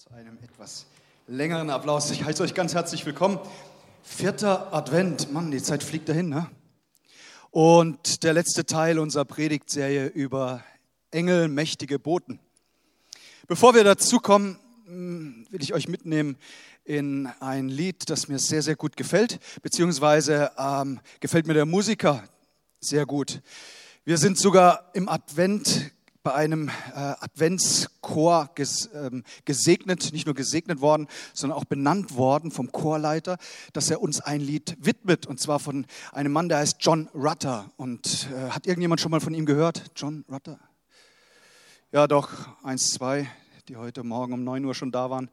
[0.00, 0.86] zu einem etwas
[1.26, 2.10] längeren Applaus.
[2.10, 3.38] Ich heiße euch ganz herzlich willkommen.
[4.02, 5.30] Vierter Advent.
[5.30, 6.50] Mann, die Zeit fliegt dahin, ne?
[7.50, 10.64] Und der letzte Teil unserer Predigtserie über
[11.10, 12.40] Engel, mächtige Boten.
[13.46, 16.38] Bevor wir dazu kommen, hm, will ich euch mitnehmen
[16.84, 22.24] in ein Lied, das mir sehr, sehr gut gefällt, beziehungsweise ähm, gefällt mir der Musiker
[22.80, 23.42] sehr gut.
[24.06, 25.92] Wir sind sogar im Advent
[26.22, 32.50] bei einem äh, Adventschor ges, ähm, gesegnet, nicht nur gesegnet worden, sondern auch benannt worden
[32.50, 33.38] vom Chorleiter,
[33.72, 37.70] dass er uns ein Lied widmet, und zwar von einem Mann, der heißt John Rutter.
[37.76, 39.90] Und äh, hat irgendjemand schon mal von ihm gehört?
[39.96, 40.58] John Rutter?
[41.92, 42.30] Ja, doch,
[42.62, 43.28] eins, zwei,
[43.68, 45.30] die heute Morgen um neun Uhr schon da waren.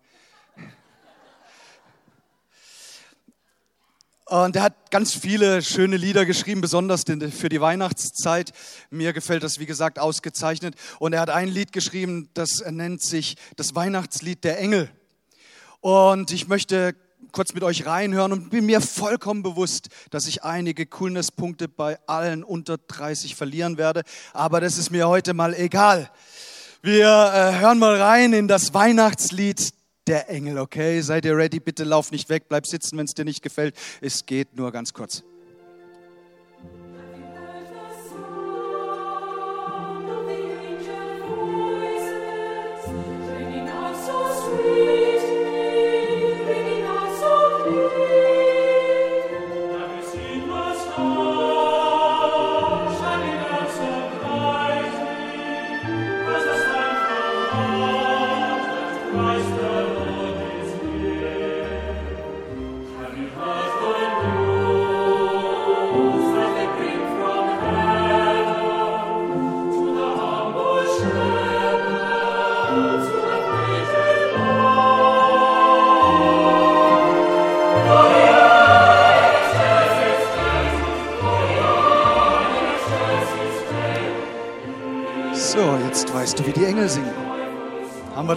[4.30, 8.52] Und er hat ganz viele schöne Lieder geschrieben, besonders für die Weihnachtszeit.
[8.90, 10.76] Mir gefällt das, wie gesagt, ausgezeichnet.
[11.00, 14.90] Und er hat ein Lied geschrieben, das nennt sich das Weihnachtslied der Engel.
[15.80, 16.94] Und ich möchte
[17.32, 22.44] kurz mit euch reinhören und bin mir vollkommen bewusst, dass ich einige Coolness-Punkte bei allen
[22.44, 24.04] unter 30 verlieren werde.
[24.34, 26.12] Aber das ist mir heute mal egal.
[26.82, 29.72] Wir äh, hören mal rein in das Weihnachtslied
[30.08, 31.02] der Engel, okay?
[31.02, 31.60] Seid ihr ready?
[31.60, 33.76] Bitte lauf nicht weg, bleib sitzen, wenn es dir nicht gefällt.
[34.02, 35.24] Es geht nur ganz kurz.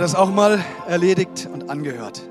[0.01, 2.23] Das auch mal erledigt und angehört.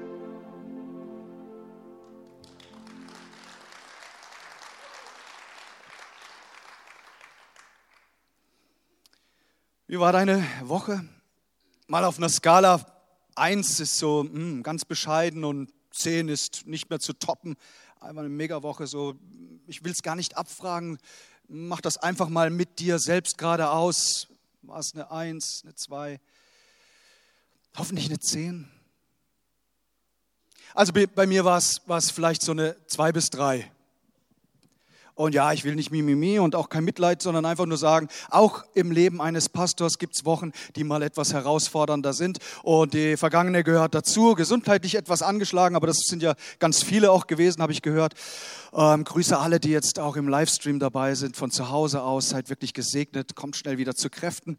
[9.86, 11.08] Wie war deine Woche?
[11.86, 12.84] Mal auf einer Skala
[13.36, 17.56] 1 ist so mh, hm, ganz bescheiden und 10 ist nicht mehr zu toppen.
[18.00, 19.14] Einfach eine Megawoche so.
[19.68, 20.98] Ich will es gar nicht abfragen.
[21.48, 24.28] Mach das einfach mal mit dir selbst gerade aus.
[24.64, 26.20] War es eine Eins, eine Zwei?
[27.76, 28.70] Hoffentlich eine Zehn.
[30.74, 31.82] Also bei mir war es,
[32.12, 33.72] vielleicht so eine Zwei bis Drei.
[35.20, 38.64] Und ja, ich will nicht Mimimi und auch kein Mitleid, sondern einfach nur sagen, auch
[38.74, 42.38] im Leben eines Pastors gibt es Wochen, die mal etwas herausfordernder sind.
[42.64, 47.28] Und die vergangene gehört dazu, gesundheitlich etwas angeschlagen, aber das sind ja ganz viele auch
[47.28, 48.14] gewesen, habe ich gehört.
[48.72, 52.30] Ähm, Grüße alle, die jetzt auch im Livestream dabei sind, von zu Hause aus.
[52.30, 54.58] Seid wirklich gesegnet, kommt schnell wieder zu Kräften.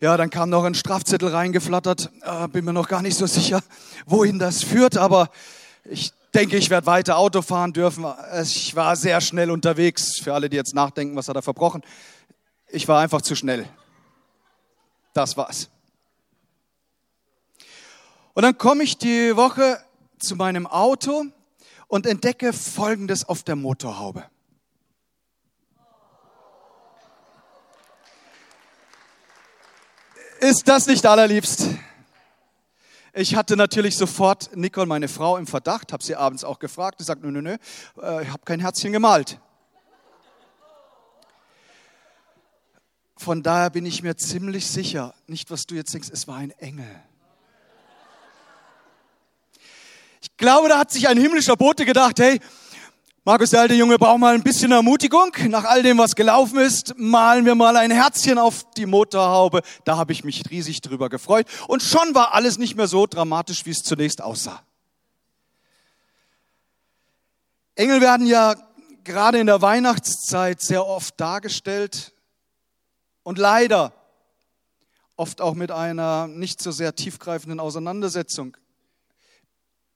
[0.00, 2.10] Ja, dann kam noch ein Strafzettel reingeflattert.
[2.22, 3.62] Äh, bin mir noch gar nicht so sicher,
[4.06, 5.30] wohin das führt, aber
[5.84, 8.06] ich denke, ich werde weiter Auto fahren dürfen.
[8.42, 10.18] Ich war sehr schnell unterwegs.
[10.20, 11.82] Für alle, die jetzt nachdenken, was hat er verbrochen?
[12.68, 13.68] Ich war einfach zu schnell.
[15.12, 15.68] Das war's.
[18.34, 19.82] Und dann komme ich die Woche
[20.18, 21.24] zu meinem Auto
[21.88, 24.24] und entdecke Folgendes auf der Motorhaube.
[30.40, 31.66] Ist das nicht allerliebst?
[33.12, 36.98] Ich hatte natürlich sofort Nicole, meine Frau, im Verdacht, habe sie abends auch gefragt.
[36.98, 37.56] Sie sagt, nö, nö, nö,
[38.00, 39.40] äh, ich habe kein Herzchen gemalt.
[43.16, 46.52] Von daher bin ich mir ziemlich sicher, nicht was du jetzt denkst, es war ein
[46.52, 46.88] Engel.
[50.22, 52.40] Ich glaube, da hat sich ein himmlischer Bote gedacht, hey,
[53.30, 55.30] Markus, der alte Junge braucht mal ein bisschen Ermutigung.
[55.50, 59.62] Nach all dem, was gelaufen ist, malen wir mal ein Herzchen auf die Motorhaube.
[59.84, 61.46] Da habe ich mich riesig drüber gefreut.
[61.68, 64.64] Und schon war alles nicht mehr so dramatisch, wie es zunächst aussah.
[67.76, 68.56] Engel werden ja
[69.04, 72.12] gerade in der Weihnachtszeit sehr oft dargestellt
[73.22, 73.92] und leider
[75.14, 78.56] oft auch mit einer nicht so sehr tiefgreifenden Auseinandersetzung.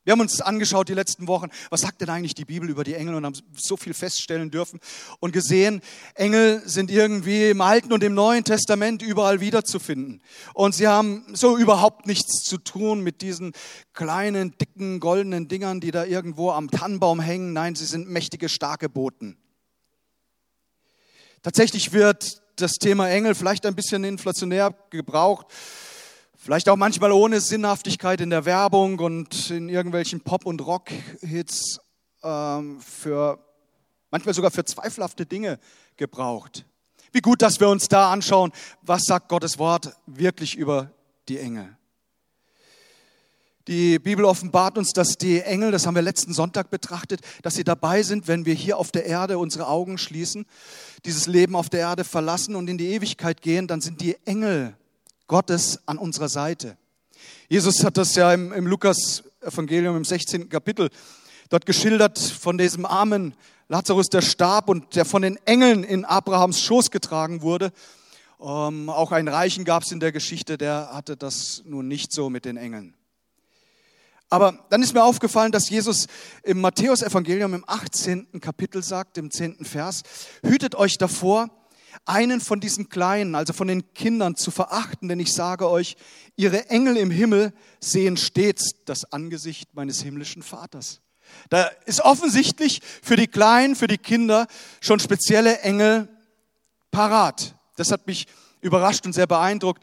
[0.05, 2.93] Wir haben uns angeschaut die letzten Wochen, was sagt denn eigentlich die Bibel über die
[2.93, 4.79] Engel und haben so viel feststellen dürfen
[5.19, 5.81] und gesehen,
[6.15, 10.23] Engel sind irgendwie im Alten und im Neuen Testament überall wiederzufinden.
[10.53, 13.53] Und sie haben so überhaupt nichts zu tun mit diesen
[13.95, 17.55] kleinen, dicken, goldenen Dingern, die da irgendwo am Tannenbaum hängen.
[17.55, 19.39] Nein, sie sind mächtige, starke Boten.
[21.43, 25.47] Tatsächlich wird das Thema Engel vielleicht ein bisschen inflationär gebraucht
[26.45, 31.81] Vielleicht auch manchmal ohne Sinnhaftigkeit in der Werbung und in irgendwelchen Pop- und Rock-Hits
[32.23, 33.39] ähm, für
[34.11, 35.59] manchmal sogar für zweifelhafte Dinge
[35.97, 36.67] gebraucht.
[37.13, 38.53] Wie gut, dass wir uns da anschauen,
[38.83, 40.91] was sagt Gottes Wort wirklich über
[41.31, 41.79] die Engel.
[43.67, 47.65] Die Bibel offenbart uns, dass die Engel, das haben wir letzten Sonntag betrachtet, dass sie
[47.65, 50.45] dabei sind, wenn wir hier auf der Erde unsere Augen schließen,
[51.07, 54.77] dieses Leben auf der Erde verlassen und in die Ewigkeit gehen, dann sind die Engel
[55.27, 56.77] Gottes an unserer Seite.
[57.49, 60.49] Jesus hat das ja im, im Lukas-Evangelium im 16.
[60.49, 60.91] Kapitel
[61.49, 63.35] dort geschildert von diesem armen
[63.69, 67.73] Lazarus, der starb und der von den Engeln in Abrahams Schoß getragen wurde.
[68.41, 72.29] Ähm, auch einen Reichen gab es in der Geschichte, der hatte das nun nicht so
[72.29, 72.95] mit den Engeln.
[74.29, 76.09] Aber dann ist mir aufgefallen, dass Jesus
[76.43, 78.41] im Matthäusevangelium im 18.
[78.41, 79.65] Kapitel sagt, im 10.
[79.65, 80.03] Vers,
[80.43, 81.51] hütet euch davor,
[82.05, 85.97] einen von diesen Kleinen, also von den Kindern zu verachten, denn ich sage euch,
[86.37, 91.01] ihre Engel im Himmel sehen stets das Angesicht meines himmlischen Vaters.
[91.51, 94.47] Da ist offensichtlich für die Kleinen, für die Kinder
[94.81, 96.09] schon spezielle Engel
[96.91, 97.57] parat.
[97.77, 98.27] Das hat mich
[98.61, 99.83] überrascht und sehr beeindruckt.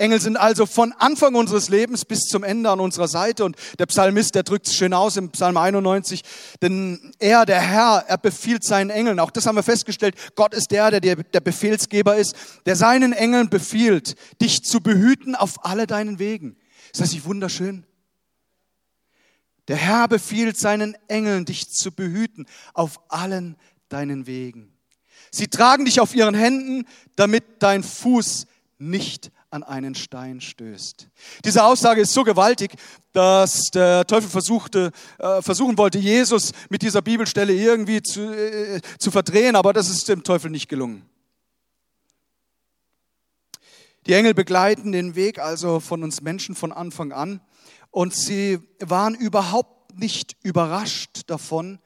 [0.00, 3.44] Engel sind also von Anfang unseres Lebens bis zum Ende an unserer Seite.
[3.44, 6.22] Und der Psalmist, der drückt es schön aus im Psalm 91,
[6.62, 9.20] denn er, der Herr, er befiehlt seinen Engeln.
[9.20, 10.14] Auch das haben wir festgestellt.
[10.36, 12.34] Gott ist der, der der Befehlsgeber ist,
[12.66, 16.56] der seinen Engeln befiehlt, dich zu behüten auf alle deinen Wegen.
[16.92, 17.84] Ist das nicht wunderschön?
[19.68, 23.56] Der Herr befiehlt seinen Engeln, dich zu behüten auf allen
[23.88, 24.72] deinen Wegen.
[25.30, 28.46] Sie tragen dich auf ihren Händen, damit dein Fuß
[28.78, 31.08] nicht an einen Stein stößt.
[31.44, 32.74] Diese Aussage ist so gewaltig,
[33.12, 39.10] dass der Teufel versuchte, äh, versuchen wollte, Jesus mit dieser Bibelstelle irgendwie zu, äh, zu
[39.10, 41.04] verdrehen, aber das ist dem Teufel nicht gelungen.
[44.06, 47.40] Die Engel begleiten den Weg also von uns Menschen von Anfang an
[47.90, 51.80] und sie waren überhaupt nicht überrascht davon,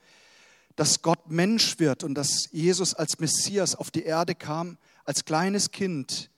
[0.75, 5.71] dass Gott Mensch wird und dass Jesus als Messias auf die Erde kam, als kleines
[5.71, 6.29] Kind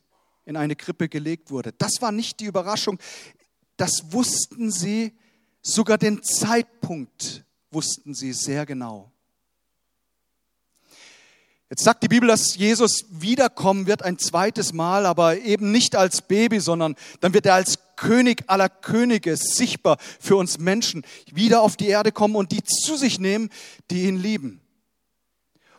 [0.47, 1.73] in eine Krippe gelegt wurde.
[1.77, 2.97] Das war nicht die Überraschung.
[3.75, 5.13] Das wussten sie,
[5.61, 9.11] sogar den Zeitpunkt wussten sie sehr genau.
[11.69, 16.21] Jetzt sagt die Bibel, dass Jesus wiederkommen wird ein zweites Mal, aber eben nicht als
[16.21, 21.03] Baby, sondern dann wird er als König aller Könige sichtbar für uns Menschen
[21.33, 23.49] wieder auf die Erde kommen und die zu sich nehmen,
[23.91, 24.61] die ihn lieben.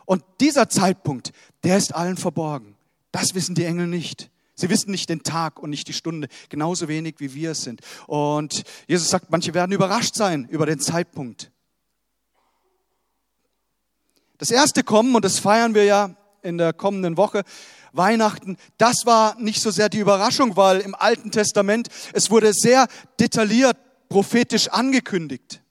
[0.05, 1.33] Und dieser Zeitpunkt,
[1.63, 2.75] der ist allen verborgen.
[3.11, 4.29] Das wissen die Engel nicht.
[4.59, 7.81] Sie wissen nicht den Tag und nicht die Stunde, genauso wenig wie wir es sind.
[8.07, 11.51] Und Jesus sagt, manche werden überrascht sein über den Zeitpunkt.
[14.37, 17.43] Das erste Kommen, und das feiern wir ja in der kommenden Woche,
[17.91, 22.87] Weihnachten, das war nicht so sehr die Überraschung, weil im Alten Testament es wurde sehr
[23.19, 23.77] detailliert
[24.09, 25.61] prophetisch angekündigt.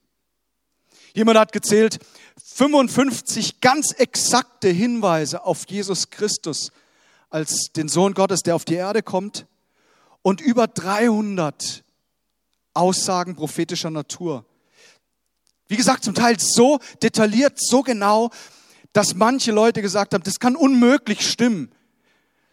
[1.13, 1.99] Jemand hat gezählt,
[2.43, 6.71] 55 ganz exakte Hinweise auf Jesus Christus
[7.29, 9.47] als den Sohn Gottes, der auf die Erde kommt
[10.21, 11.83] und über 300
[12.73, 14.45] Aussagen prophetischer Natur.
[15.67, 18.31] Wie gesagt, zum Teil so detailliert, so genau,
[18.93, 21.71] dass manche Leute gesagt haben, das kann unmöglich stimmen.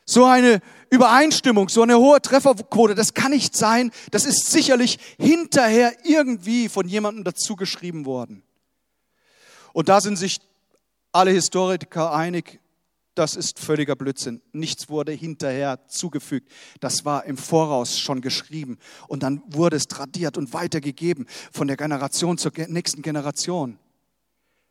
[0.05, 3.91] So eine Übereinstimmung, so eine hohe Trefferquote, das kann nicht sein.
[4.11, 8.43] Das ist sicherlich hinterher irgendwie von jemandem dazu geschrieben worden.
[9.73, 10.41] Und da sind sich
[11.13, 12.61] alle Historiker einig,
[13.19, 14.43] das ist völliger Blödsinn.
[14.53, 16.53] Nichts wurde hinterher zugefügt.
[16.81, 18.79] Das war im Voraus schon geschrieben.
[19.09, 23.79] Und dann wurde es tradiert und weitergegeben von der Generation zur nächsten Generation.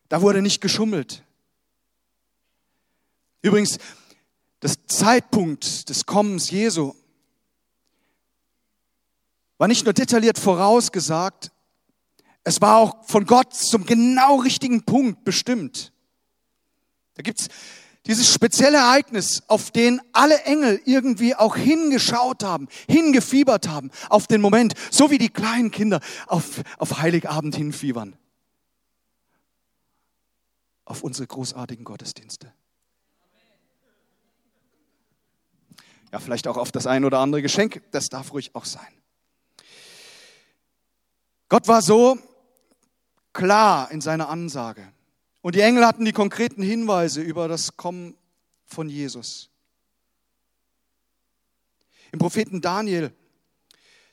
[0.10, 1.24] Da wurde nicht geschummelt.
[3.42, 3.80] Übrigens,
[4.60, 6.94] das Zeitpunkt des Kommens Jesu
[9.58, 11.52] war nicht nur detailliert vorausgesagt,
[12.44, 15.92] es war auch von Gott zum genau richtigen Punkt bestimmt.
[17.16, 17.48] Da gibt's
[18.07, 24.41] dieses spezielle Ereignis, auf den alle Engel irgendwie auch hingeschaut haben, hingefiebert haben, auf den
[24.41, 28.15] Moment, so wie die kleinen Kinder auf, auf Heiligabend hinfiebern.
[30.85, 32.53] Auf unsere großartigen Gottesdienste.
[36.12, 37.81] Ja, vielleicht auch auf das ein oder andere Geschenk.
[37.91, 38.88] Das darf ruhig auch sein.
[41.50, 42.17] Gott war so
[43.33, 44.91] klar in seiner Ansage.
[45.46, 48.16] Und die Engel hatten die konkreten Hinweise über das Kommen
[48.66, 49.52] von Jesus.
[52.12, 53.12] Im Propheten Daniel,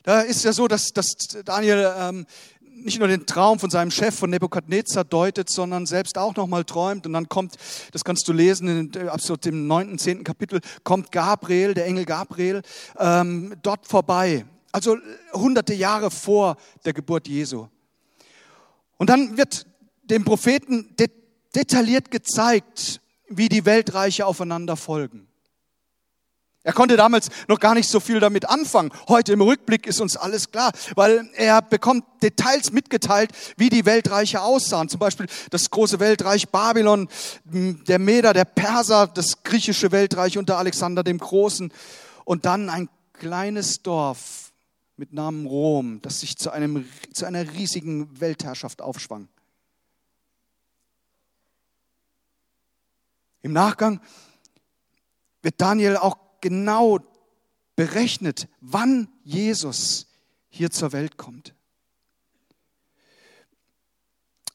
[0.03, 2.27] da ist ja so, dass, dass Daniel ähm,
[2.59, 7.07] nicht nur den Traum von seinem Chef, von Nebukadnezar deutet, sondern selbst auch nochmal träumt.
[7.07, 7.55] Und dann kommt,
[7.91, 12.05] das kannst du lesen, in, ab so dem neunten, zehnten Kapitel, kommt Gabriel, der Engel
[12.05, 12.61] Gabriel,
[12.99, 14.97] ähm, dort vorbei Also
[15.33, 17.69] hunderte Jahre vor der Geburt Jesu.
[18.97, 19.65] Und dann wird
[20.03, 20.95] dem Propheten
[21.55, 25.27] detailliert gezeigt, wie die Weltreiche aufeinander folgen.
[26.65, 28.91] Er konnte damals noch gar nicht so viel damit anfangen.
[29.09, 34.41] Heute im Rückblick ist uns alles klar, weil er bekommt Details mitgeteilt, wie die Weltreiche
[34.41, 34.87] aussahen.
[34.87, 37.09] Zum Beispiel das große Weltreich Babylon,
[37.43, 41.73] der Meder, der Perser, das griechische Weltreich unter Alexander dem Großen
[42.23, 44.53] und dann ein kleines Dorf
[44.95, 49.27] mit Namen Rom, das sich zu, einem, zu einer riesigen Weltherrschaft aufschwang.
[53.43, 53.99] Im Nachgang
[55.43, 56.99] wird Daniel auch genau
[57.75, 60.07] berechnet, wann Jesus
[60.49, 61.53] hier zur Welt kommt.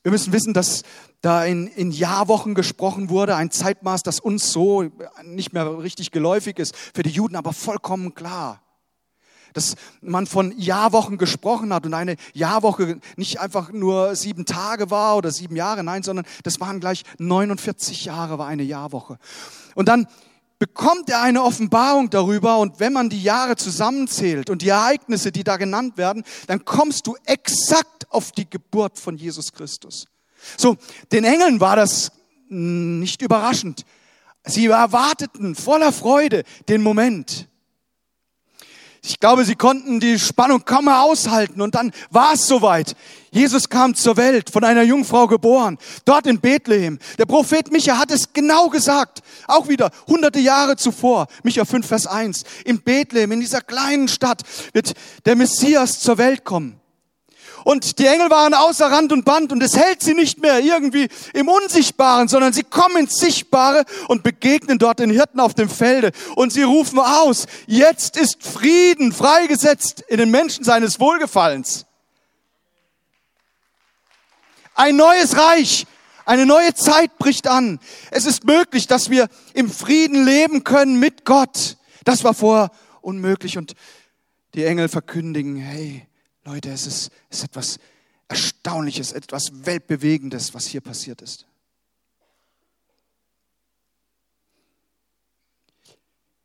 [0.03, 0.85] Wir müssen wissen, dass
[1.21, 4.91] da in, in Jahrwochen gesprochen wurde, ein Zeitmaß, das uns so
[5.23, 8.63] nicht mehr richtig geläufig ist, für die Juden aber vollkommen klar.
[9.53, 15.17] Dass man von Jahrwochen gesprochen hat und eine Jahrwoche nicht einfach nur sieben Tage war
[15.17, 19.19] oder sieben Jahre, nein, sondern das waren gleich 49 Jahre war eine Jahrwoche.
[19.75, 20.07] Und dann
[20.59, 25.45] bekommt er eine Offenbarung darüber und wenn man die Jahre zusammenzählt und die Ereignisse, die
[25.45, 30.07] da genannt werden, dann kommst du exakt auf die Geburt von Jesus Christus.
[30.57, 30.77] So,
[31.13, 32.13] den Engeln war das
[32.49, 33.85] nicht überraschend.
[34.45, 37.49] Sie erwarteten voller Freude den Moment.
[39.03, 42.97] Ich glaube, sie konnten die Spannung kaum mehr aushalten und dann war es soweit.
[43.31, 46.99] Jesus kam zur Welt, von einer Jungfrau geboren, dort in Bethlehem.
[47.19, 52.07] Der Prophet Micha hat es genau gesagt, auch wieder hunderte Jahre zuvor, Micha 5, Vers
[52.07, 52.45] 1.
[52.65, 54.95] In Bethlehem, in dieser kleinen Stadt, wird
[55.27, 56.81] der Messias zur Welt kommen.
[57.65, 61.09] Und die Engel waren außer Rand und Band und es hält sie nicht mehr irgendwie
[61.35, 66.13] im Unsichtbaren, sondern sie kommen ins Sichtbare und begegnen dort den Hirten auf dem Felde
[66.37, 71.87] und sie rufen aus, jetzt ist Frieden freigesetzt in den Menschen seines Wohlgefallens.
[74.75, 75.87] Ein neues Reich,
[76.25, 77.81] eine neue Zeit bricht an.
[78.11, 81.77] Es ist möglich, dass wir im Frieden leben können mit Gott.
[82.05, 83.75] Das war vorher unmöglich und
[84.55, 86.08] die Engel verkündigen, hey,
[86.49, 87.79] Leute, es ist, es ist etwas
[88.27, 91.47] Erstaunliches, etwas Weltbewegendes, was hier passiert ist.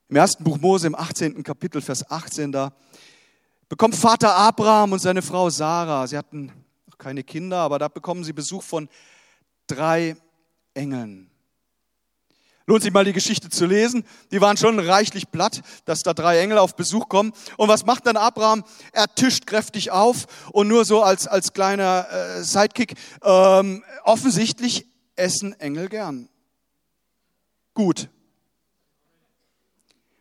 [0.09, 1.41] Im ersten Buch Mose, im 18.
[1.41, 2.73] Kapitel, Vers 18, da
[3.69, 6.51] bekommt Vater Abraham und seine Frau Sarah, sie hatten
[6.85, 8.89] noch keine Kinder, aber da bekommen sie Besuch von
[9.67, 10.17] drei
[10.73, 11.31] Engeln.
[12.65, 14.05] Lohnt sich mal die Geschichte zu lesen.
[14.31, 17.33] Die waren schon reichlich platt, dass da drei Engel auf Besuch kommen.
[17.57, 18.63] Und was macht dann Abraham?
[18.93, 22.95] Er tischt kräftig auf und nur so als, als kleiner äh, Sidekick.
[23.21, 26.29] Ähm, offensichtlich essen Engel gern.
[27.73, 28.07] Gut.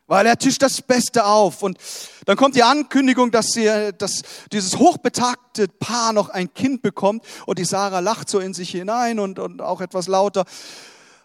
[0.07, 1.63] Weil er tischt das Beste auf.
[1.63, 1.77] Und
[2.25, 7.23] dann kommt die Ankündigung, dass, sie, dass dieses hochbetagte Paar noch ein Kind bekommt.
[7.45, 10.43] Und die Sarah lacht so in sich hinein und, und auch etwas lauter.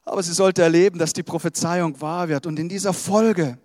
[0.08, 2.46] Aber sie sollte erleben, dass die Prophezeiung wahr wird.
[2.46, 3.58] Und in dieser Folge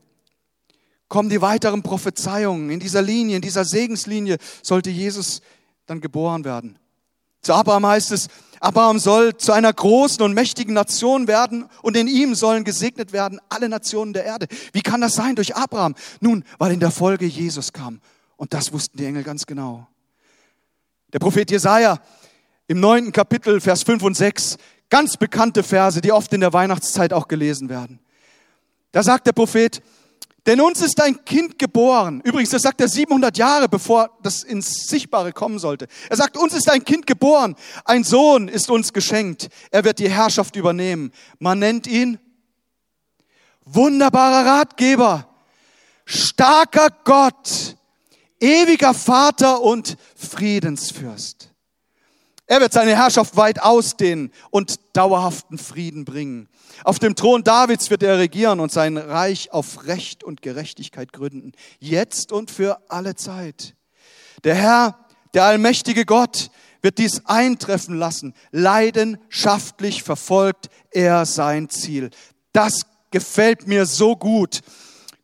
[1.07, 2.69] kommen die weiteren Prophezeiungen.
[2.69, 5.41] In dieser Linie, in dieser Segenslinie sollte Jesus
[5.85, 6.77] dann geboren werden.
[7.41, 8.27] Zu Abraham heißt es,
[8.59, 13.39] Abraham soll zu einer großen und mächtigen Nation werden und in ihm sollen gesegnet werden
[13.49, 14.47] alle Nationen der Erde.
[14.71, 15.95] Wie kann das sein durch Abraham?
[16.19, 18.01] Nun, weil in der Folge Jesus kam.
[18.35, 19.87] Und das wussten die Engel ganz genau.
[21.13, 21.99] Der Prophet Jesaja
[22.67, 24.57] im neunten Kapitel, Vers 5 und 6
[24.93, 27.99] Ganz bekannte Verse, die oft in der Weihnachtszeit auch gelesen werden.
[28.91, 29.81] Da sagt der Prophet,
[30.45, 32.21] denn uns ist ein Kind geboren.
[32.23, 35.87] Übrigens, das sagt er 700 Jahre, bevor das ins Sichtbare kommen sollte.
[36.11, 37.55] Er sagt, uns ist ein Kind geboren.
[37.85, 39.49] Ein Sohn ist uns geschenkt.
[39.71, 41.11] Er wird die Herrschaft übernehmen.
[41.39, 42.19] Man nennt ihn
[43.65, 45.27] wunderbarer Ratgeber,
[46.05, 47.77] starker Gott,
[48.39, 51.52] ewiger Vater und Friedensfürst.
[52.53, 56.47] Er wird seine Herrschaft weit ausdehnen und dauerhaften Frieden bringen.
[56.83, 61.53] Auf dem Thron Davids wird er regieren und sein Reich auf Recht und Gerechtigkeit gründen,
[61.79, 63.73] jetzt und für alle Zeit.
[64.43, 64.99] Der Herr,
[65.33, 66.51] der allmächtige Gott,
[66.83, 68.35] wird dies eintreffen lassen.
[68.51, 72.11] Leidenschaftlich verfolgt er sein Ziel.
[72.51, 74.61] Das gefällt mir so gut.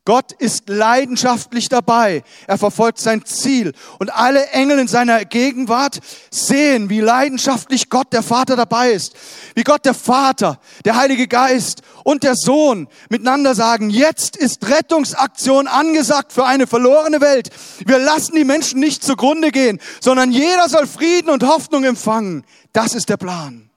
[0.06, 2.24] Gott ist leidenschaftlich dabei.
[2.46, 3.74] Er verfolgt sein Ziel.
[3.98, 9.14] Und alle Engel in seiner Gegenwart sehen, wie leidenschaftlich Gott der Vater dabei ist.
[9.54, 15.66] Wie Gott der Vater, der Heilige Geist und der Sohn miteinander sagen, jetzt ist Rettungsaktion
[15.66, 17.50] angesagt für eine verlorene Welt.
[17.84, 22.44] Wir lassen die Menschen nicht zugrunde gehen, sondern jeder soll Frieden und Hoffnung empfangen.
[22.72, 23.69] Das ist der Plan.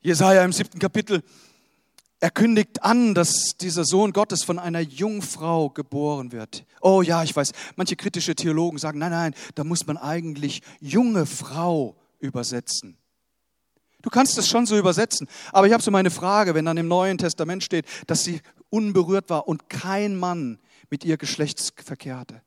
[0.00, 1.22] Jesaja im siebten Kapitel
[2.20, 6.64] Er kündigt an, dass dieser Sohn Gottes von einer Jungfrau geboren wird.
[6.80, 11.26] Oh ja, ich weiß, manche kritische Theologen sagen, nein, nein, da muss man eigentlich junge
[11.26, 12.96] Frau übersetzen.
[14.02, 16.88] Du kannst es schon so übersetzen, aber ich habe so meine Frage, wenn dann im
[16.88, 18.40] Neuen Testament steht, dass sie
[18.70, 20.58] unberührt war und kein Mann
[20.90, 22.42] mit ihr Geschlechtsverkehr hatte.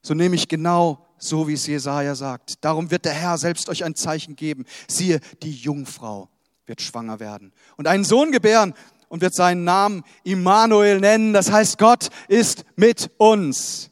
[0.00, 2.64] So nehme ich genau so, wie es Jesaja sagt.
[2.64, 4.64] Darum wird der Herr selbst euch ein Zeichen geben.
[4.88, 6.28] Siehe, die Jungfrau
[6.66, 8.74] wird schwanger werden und einen Sohn gebären
[9.08, 11.32] und wird seinen Namen Immanuel nennen.
[11.32, 13.90] Das heißt, Gott ist mit uns.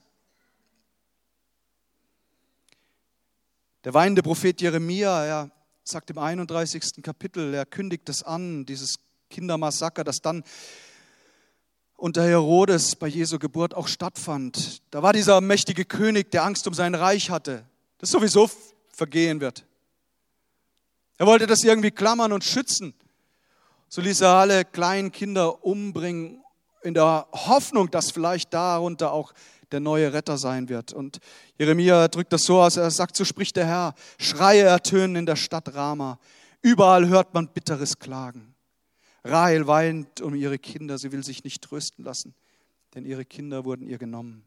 [3.84, 5.50] Der weinende Prophet Jeremia, er
[5.84, 7.02] sagt im 31.
[7.02, 8.96] Kapitel, er kündigt es an, dieses
[9.30, 10.42] Kindermassaker, das dann
[12.00, 14.83] unter Herodes bei Jesu Geburt auch stattfand.
[14.90, 17.64] Da war dieser mächtige König, der Angst um sein Reich hatte,
[17.99, 18.50] das sowieso
[18.92, 19.64] vergehen wird.
[21.19, 22.95] Er wollte das irgendwie klammern und schützen.
[23.88, 26.42] So ließ er alle kleinen Kinder umbringen,
[26.83, 29.33] in der Hoffnung, dass vielleicht darunter auch
[29.71, 30.92] der neue Retter sein wird.
[30.92, 31.19] Und
[31.59, 35.37] Jeremia drückt das so aus, er sagt, so spricht der Herr, Schreie ertönen in der
[35.37, 36.19] Stadt Rama,
[36.62, 38.50] überall hört man bitteres Klagen.
[39.25, 42.35] Rahel weint um ihre Kinder, sie will sich nicht trösten lassen,
[42.95, 44.45] denn ihre Kinder wurden ihr genommen.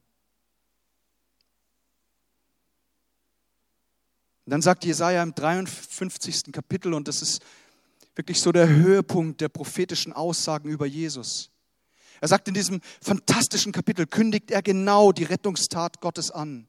[4.45, 6.51] Und dann sagt Jesaja im 53.
[6.51, 7.41] Kapitel, und das ist
[8.15, 11.49] wirklich so der Höhepunkt der prophetischen Aussagen über Jesus.
[12.19, 16.67] Er sagt in diesem fantastischen Kapitel, kündigt er genau die Rettungstat Gottes an.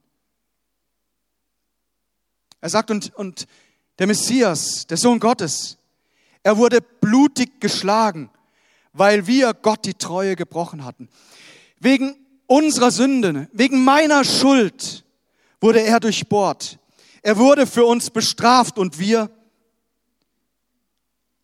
[2.60, 3.46] Er sagt, und, und
[3.98, 5.78] der Messias, der Sohn Gottes,
[6.44, 8.30] er wurde blutig geschlagen,
[8.92, 11.08] weil wir Gott die Treue gebrochen hatten.
[11.80, 12.14] Wegen
[12.46, 15.04] unserer Sünden, wegen meiner Schuld
[15.60, 16.78] wurde er durchbohrt.
[17.22, 19.30] Er wurde für uns bestraft und wir,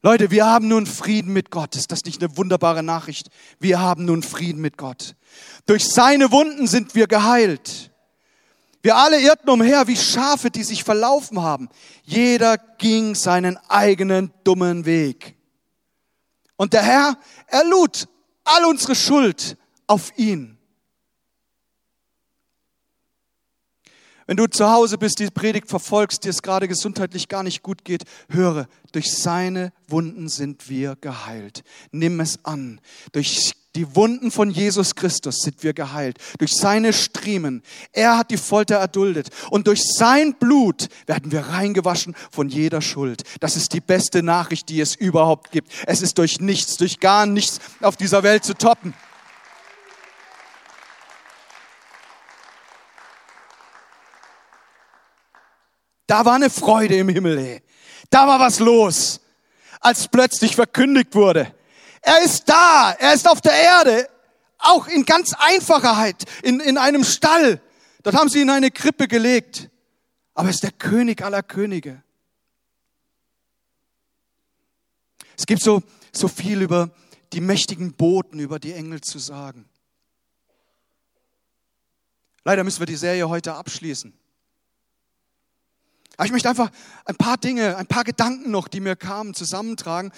[0.02, 1.75] Leute, wir haben nun Frieden mit Gott.
[1.76, 3.30] Ist das nicht eine wunderbare Nachricht?
[3.59, 5.16] Wir haben nun Frieden mit Gott.
[5.64, 7.89] Durch seine Wunden sind wir geheilt.
[8.83, 11.69] Wir alle irrten umher wie Schafe, die sich verlaufen haben.
[12.03, 15.37] Jeder ging seinen eigenen dummen Weg.
[16.57, 18.09] Und der Herr, er lud
[18.45, 20.57] all unsere Schuld auf ihn.
[24.27, 27.85] Wenn du zu Hause bist, die Predigt verfolgst, dir es gerade gesundheitlich gar nicht gut
[27.85, 31.64] geht, höre, durch seine Wunden sind wir geheilt.
[31.90, 32.81] Nimm es an.
[33.11, 36.18] Durch die Wunden von Jesus Christus sind wir geheilt.
[36.38, 37.62] Durch seine Striemen.
[37.92, 39.28] Er hat die Folter erduldet.
[39.50, 43.22] Und durch sein Blut werden wir reingewaschen von jeder Schuld.
[43.38, 45.70] Das ist die beste Nachricht, die es überhaupt gibt.
[45.87, 48.92] Es ist durch nichts, durch gar nichts auf dieser Welt zu toppen.
[56.09, 57.38] Da war eine Freude im Himmel.
[57.38, 57.62] Ey.
[58.11, 59.20] Da war was los,
[59.78, 61.54] als plötzlich verkündigt wurde.
[62.02, 64.08] Er ist da, er ist auf der Erde,
[64.58, 67.60] auch in ganz Einfachheit, in, in einem Stall.
[68.02, 69.70] Dort haben sie ihn in eine Krippe gelegt.
[70.34, 72.02] Aber er ist der König aller Könige.
[75.36, 75.82] Es gibt so,
[76.12, 76.90] so viel über
[77.32, 79.68] die mächtigen Boten, über die Engel zu sagen.
[82.44, 84.12] Leider müssen wir die Serie heute abschließen.
[86.16, 86.70] Aber ich möchte einfach
[87.04, 90.12] ein paar Dinge, ein paar Gedanken noch, die mir kamen, zusammentragen,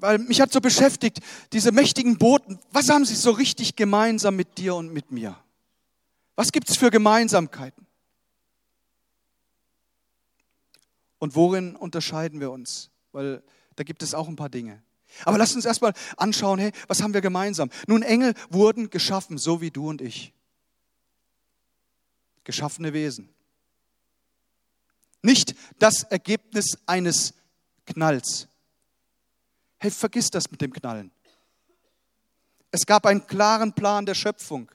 [0.00, 1.20] weil mich hat so beschäftigt,
[1.52, 5.36] diese mächtigen Boten, was haben sie so richtig gemeinsam mit dir und mit mir?
[6.36, 7.86] Was gibt es für Gemeinsamkeiten?
[11.18, 12.90] Und worin unterscheiden wir uns?
[13.12, 13.42] Weil
[13.76, 14.82] da gibt es auch ein paar Dinge.
[15.24, 17.70] Aber lasst uns erstmal anschauen, hey, was haben wir gemeinsam?
[17.86, 20.32] Nun, Engel wurden geschaffen, so wie du und ich.
[22.44, 23.28] Geschaffene Wesen.
[25.22, 27.34] Nicht das Ergebnis eines
[27.86, 28.47] Knalls.
[29.78, 31.10] Hey, vergiss das mit dem Knallen.
[32.70, 34.70] Es gab einen klaren Plan der Schöpfung.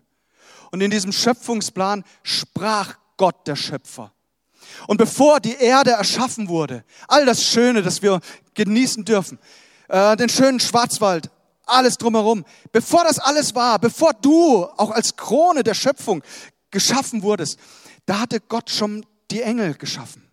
[0.72, 4.12] Und in diesem Schöpfungsplan sprach Gott, der Schöpfer.
[4.88, 8.22] Und bevor die Erde erschaffen wurde, all das Schöne, das wir
[8.54, 9.38] genießen dürfen,
[9.89, 11.30] äh, den schönen Schwarzwald,
[11.66, 16.24] alles drumherum, bevor das alles war, bevor du auch als Krone der Schöpfung
[16.72, 17.60] geschaffen wurdest,
[18.06, 20.28] da hatte Gott schon die Engel geschaffen.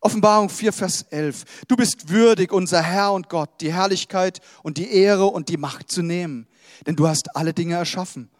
[0.00, 1.44] Offenbarung 4, Vers 11.
[1.68, 5.90] Du bist würdig, unser Herr und Gott, die Herrlichkeit und die Ehre und die Macht
[5.90, 6.48] zu nehmen.
[6.86, 8.30] Denn du hast alle Dinge erschaffen.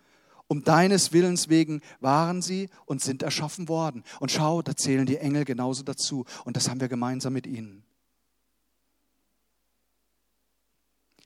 [0.46, 4.02] Um deines Willens wegen waren sie und sind erschaffen worden.
[4.18, 6.24] Und schau, da zählen die Engel genauso dazu.
[6.44, 7.84] Und das haben wir gemeinsam mit ihnen.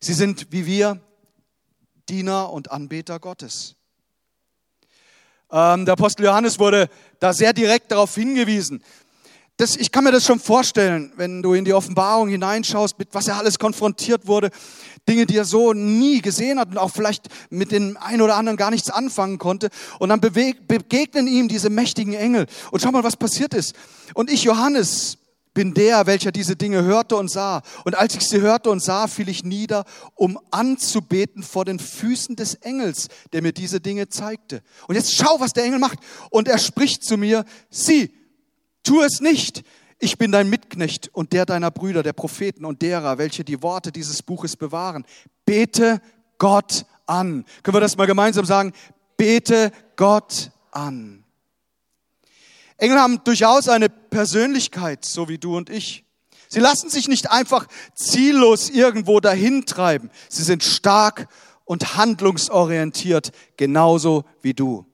[0.00, 1.00] Sie sind wie wir
[2.08, 3.76] Diener und Anbeter Gottes.
[5.50, 8.82] Ähm, der Apostel Johannes wurde da sehr direkt darauf hingewiesen.
[9.56, 13.28] Das, ich kann mir das schon vorstellen, wenn du in die Offenbarung hineinschaust, mit was
[13.28, 14.50] er alles konfrontiert wurde.
[15.08, 18.56] Dinge, die er so nie gesehen hat und auch vielleicht mit den einen oder anderen
[18.56, 19.68] gar nichts anfangen konnte.
[20.00, 22.46] Und dann begegnen ihm diese mächtigen Engel.
[22.72, 23.74] Und schau mal, was passiert ist.
[24.14, 25.18] Und ich, Johannes,
[25.52, 27.62] bin der, welcher diese Dinge hörte und sah.
[27.84, 29.84] Und als ich sie hörte und sah, fiel ich nieder,
[30.16, 34.62] um anzubeten vor den Füßen des Engels, der mir diese Dinge zeigte.
[34.88, 36.00] Und jetzt schau, was der Engel macht.
[36.30, 38.12] Und er spricht zu mir, sieh,
[38.84, 39.64] Tu es nicht.
[39.98, 43.90] Ich bin dein Mitknecht und der deiner Brüder, der Propheten und derer, welche die Worte
[43.90, 45.04] dieses Buches bewahren.
[45.46, 46.00] Bete
[46.38, 47.44] Gott an.
[47.62, 48.72] Können wir das mal gemeinsam sagen?
[49.16, 51.24] Bete Gott an.
[52.76, 56.04] Engel haben durchaus eine Persönlichkeit, so wie du und ich.
[56.48, 60.10] Sie lassen sich nicht einfach ziellos irgendwo dahin treiben.
[60.28, 61.28] Sie sind stark
[61.64, 64.86] und handlungsorientiert, genauso wie du.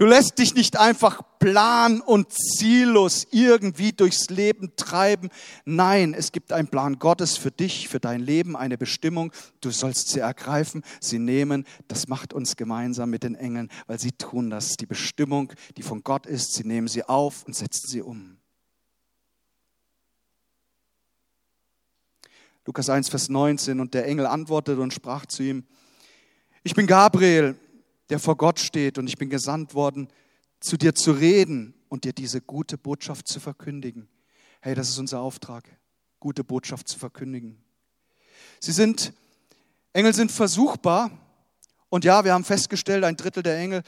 [0.00, 5.28] Du lässt dich nicht einfach plan- und ziellos irgendwie durchs Leben treiben.
[5.66, 9.30] Nein, es gibt einen Plan Gottes für dich, für dein Leben, eine Bestimmung.
[9.60, 11.66] Du sollst sie ergreifen, sie nehmen.
[11.86, 14.78] Das macht uns gemeinsam mit den Engeln, weil sie tun das.
[14.78, 18.38] Die Bestimmung, die von Gott ist, sie nehmen sie auf und setzen sie um.
[22.64, 23.80] Lukas 1, Vers 19.
[23.80, 25.66] Und der Engel antwortete und sprach zu ihm,
[26.62, 27.58] ich bin Gabriel
[28.10, 30.08] der vor Gott steht und ich bin gesandt worden,
[30.60, 34.08] zu dir zu reden und dir diese gute Botschaft zu verkündigen.
[34.60, 35.64] Hey, das ist unser Auftrag,
[36.18, 37.62] gute Botschaft zu verkündigen.
[38.58, 39.14] Sie sind,
[39.92, 41.10] Engel sind versuchbar
[41.88, 43.82] und ja, wir haben festgestellt, ein Drittel der Engel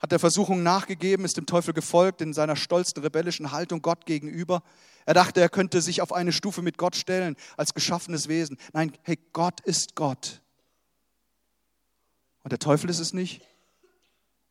[0.00, 4.62] hat der Versuchung nachgegeben, ist dem Teufel gefolgt in seiner stolzen, rebellischen Haltung Gott gegenüber.
[5.06, 8.58] Er dachte, er könnte sich auf eine Stufe mit Gott stellen als geschaffenes Wesen.
[8.72, 10.42] Nein, hey, Gott ist Gott.
[12.42, 13.40] Und der Teufel ist es nicht.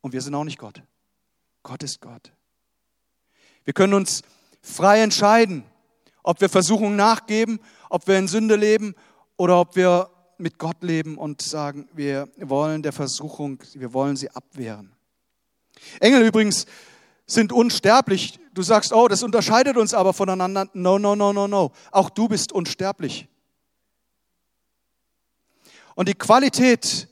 [0.04, 0.82] Und wir sind auch nicht Gott.
[1.62, 2.30] Gott ist Gott.
[3.64, 4.20] Wir können uns
[4.60, 5.64] frei entscheiden,
[6.22, 8.94] ob wir Versuchungen nachgeben, ob wir in Sünde leben
[9.38, 14.28] oder ob wir mit Gott leben und sagen, wir wollen der Versuchung, wir wollen sie
[14.28, 14.92] abwehren.
[16.00, 16.66] Engel übrigens
[17.24, 18.38] sind unsterblich.
[18.52, 20.68] Du sagst, oh, das unterscheidet uns aber voneinander.
[20.74, 21.72] No, no, no, no, no.
[21.92, 23.26] Auch du bist unsterblich.
[25.94, 27.08] Und die Qualität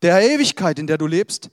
[0.00, 1.50] der Ewigkeit, in der du lebst,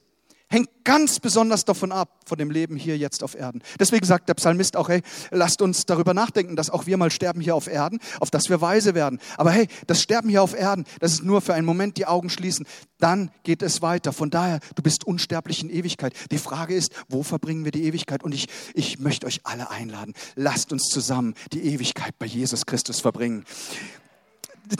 [0.53, 3.63] hängt ganz besonders davon ab, von dem Leben hier jetzt auf Erden.
[3.79, 7.41] Deswegen sagt der Psalmist auch, hey, lasst uns darüber nachdenken, dass auch wir mal sterben
[7.41, 9.19] hier auf Erden, auf dass wir weise werden.
[9.35, 12.29] Aber hey, das Sterben hier auf Erden, das ist nur für einen Moment die Augen
[12.29, 12.67] schließen.
[12.99, 14.13] Dann geht es weiter.
[14.13, 16.13] Von daher, du bist unsterblich in Ewigkeit.
[16.29, 18.23] Die Frage ist, wo verbringen wir die Ewigkeit?
[18.23, 20.13] Und ich, ich möchte euch alle einladen.
[20.35, 23.43] Lasst uns zusammen die Ewigkeit bei Jesus Christus verbringen.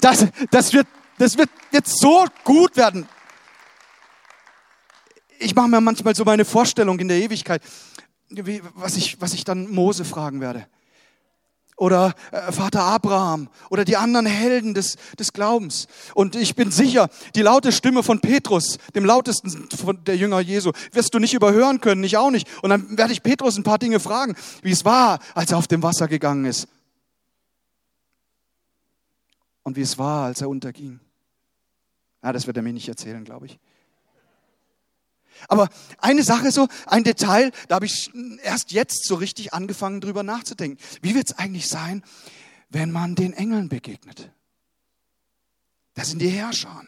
[0.02, 3.08] Das, das wird, das wird jetzt so gut werden
[5.44, 7.62] ich mache mir manchmal so meine Vorstellung in der Ewigkeit,
[8.30, 10.66] wie, was, ich, was ich dann Mose fragen werde.
[11.76, 15.88] Oder äh, Vater Abraham oder die anderen Helden des, des Glaubens.
[16.14, 20.72] Und ich bin sicher, die laute Stimme von Petrus, dem lautesten von der Jünger Jesu,
[20.92, 22.48] wirst du nicht überhören können, ich auch nicht.
[22.62, 25.68] Und dann werde ich Petrus ein paar Dinge fragen, wie es war, als er auf
[25.68, 26.68] dem Wasser gegangen ist.
[29.64, 31.00] Und wie es war, als er unterging.
[32.22, 33.60] Ja, das wird er mir nicht erzählen, glaube ich.
[35.48, 38.12] Aber eine Sache so, ein Detail, da habe ich
[38.44, 40.82] erst jetzt so richtig angefangen drüber nachzudenken.
[41.02, 42.04] Wie wird es eigentlich sein,
[42.70, 44.32] wenn man den Engeln begegnet?
[45.94, 46.84] Das sind die Herrscher.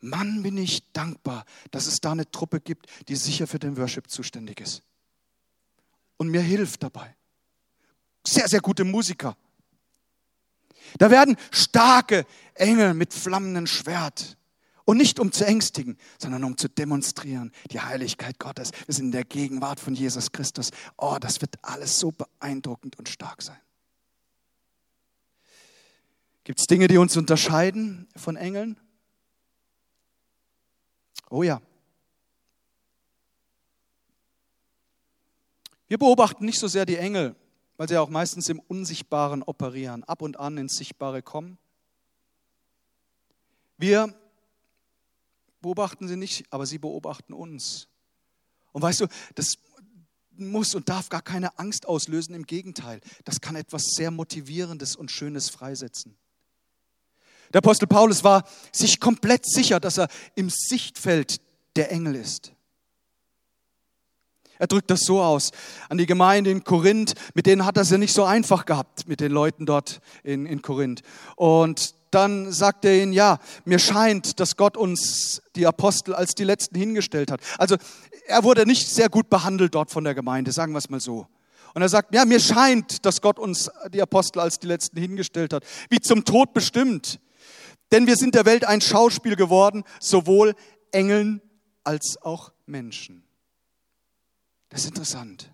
[0.00, 4.10] Mann, bin ich dankbar, dass es da eine Truppe gibt, die sicher für den Worship
[4.10, 4.82] zuständig ist.
[6.18, 7.16] Und mir hilft dabei.
[8.26, 9.36] Sehr, sehr gute Musiker.
[10.98, 14.36] Da werden starke Engel mit flammendem Schwert
[14.84, 18.70] und nicht um zu ängstigen, sondern um zu demonstrieren, die Heiligkeit Gottes.
[18.86, 20.70] Wir sind in der Gegenwart von Jesus Christus.
[20.96, 23.58] Oh, das wird alles so beeindruckend und stark sein.
[26.44, 28.78] Gibt es Dinge, die uns unterscheiden von Engeln?
[31.30, 31.62] Oh ja.
[35.86, 37.34] Wir beobachten nicht so sehr die Engel,
[37.78, 41.56] weil sie auch meistens im Unsichtbaren operieren, ab und an ins Sichtbare kommen.
[43.78, 44.14] Wir
[45.64, 47.88] beobachten sie nicht, aber sie beobachten uns.
[48.72, 49.56] Und weißt du, das
[50.36, 55.10] muss und darf gar keine Angst auslösen, im Gegenteil, das kann etwas sehr Motivierendes und
[55.10, 56.16] Schönes freisetzen.
[57.52, 61.40] Der Apostel Paulus war sich komplett sicher, dass er im Sichtfeld
[61.76, 62.52] der Engel ist.
[64.58, 65.50] Er drückt das so aus.
[65.88, 69.08] An die Gemeinde in Korinth, mit denen hat er es ja nicht so einfach gehabt,
[69.08, 71.02] mit den Leuten dort in, in Korinth.
[71.36, 76.44] Und dann sagt er ihnen, ja, mir scheint, dass Gott uns die Apostel als die
[76.44, 77.40] Letzten hingestellt hat.
[77.58, 77.76] Also
[78.26, 81.26] er wurde nicht sehr gut behandelt dort von der Gemeinde, sagen wir es mal so.
[81.74, 85.52] Und er sagt, ja, mir scheint, dass Gott uns die Apostel als die Letzten hingestellt
[85.52, 87.18] hat, wie zum Tod bestimmt.
[87.90, 90.54] Denn wir sind der Welt ein Schauspiel geworden, sowohl
[90.92, 91.42] Engeln
[91.82, 93.24] als auch Menschen.
[94.68, 95.50] Das ist interessant.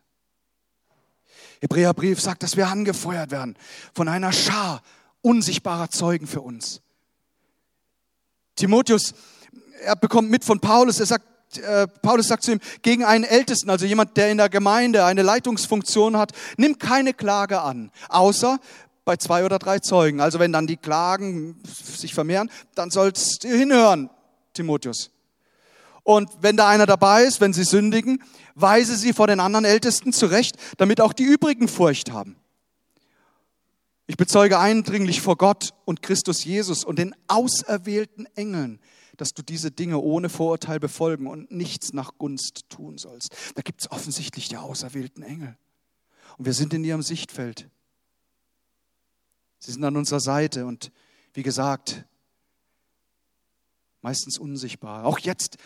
[1.60, 3.56] Hebräerbrief sagt, dass wir angefeuert werden
[3.94, 4.82] von einer Schar
[5.22, 6.80] unsichtbarer Zeugen für uns.
[8.56, 9.14] Timotheus,
[9.82, 11.24] er bekommt mit von Paulus, er sagt,
[11.58, 15.22] äh, Paulus sagt zu ihm, gegen einen Ältesten, also jemand, der in der Gemeinde eine
[15.22, 18.58] Leitungsfunktion hat, nimm keine Klage an, außer
[19.04, 20.20] bei zwei oder drei Zeugen.
[20.20, 24.10] Also wenn dann die Klagen sich vermehren, dann sollst du hinhören,
[24.52, 25.10] Timotheus.
[26.02, 28.22] Und wenn da einer dabei ist, wenn sie sündigen,
[28.54, 32.36] weise sie vor den anderen Ältesten zurecht, damit auch die übrigen Furcht haben.
[34.10, 38.80] Ich bezeuge eindringlich vor Gott und Christus Jesus und den auserwählten Engeln,
[39.16, 43.32] dass du diese Dinge ohne Vorurteil befolgen und nichts nach Gunst tun sollst.
[43.54, 45.56] Da gibt es offensichtlich die auserwählten Engel.
[46.38, 47.70] Und wir sind in ihrem Sichtfeld.
[49.60, 50.90] Sie sind an unserer Seite und
[51.32, 52.04] wie gesagt,
[54.02, 55.04] meistens unsichtbar.
[55.04, 55.56] Auch jetzt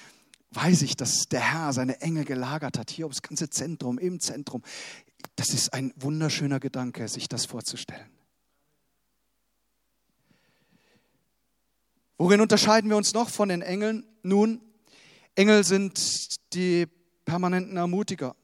[0.51, 4.63] weiß ich, dass der Herr seine Engel gelagert hat, hier ums ganze Zentrum, im Zentrum.
[5.35, 8.11] Das ist ein wunderschöner Gedanke, sich das vorzustellen.
[12.17, 14.07] Worin unterscheiden wir uns noch von den Engeln?
[14.23, 14.61] Nun,
[15.35, 16.87] Engel sind die
[17.25, 18.37] permanenten Ermutiger.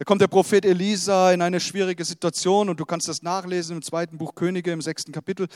[0.00, 3.82] Da kommt der Prophet Elisa in eine schwierige Situation und du kannst das nachlesen im
[3.82, 5.46] zweiten Buch Könige im sechsten Kapitel.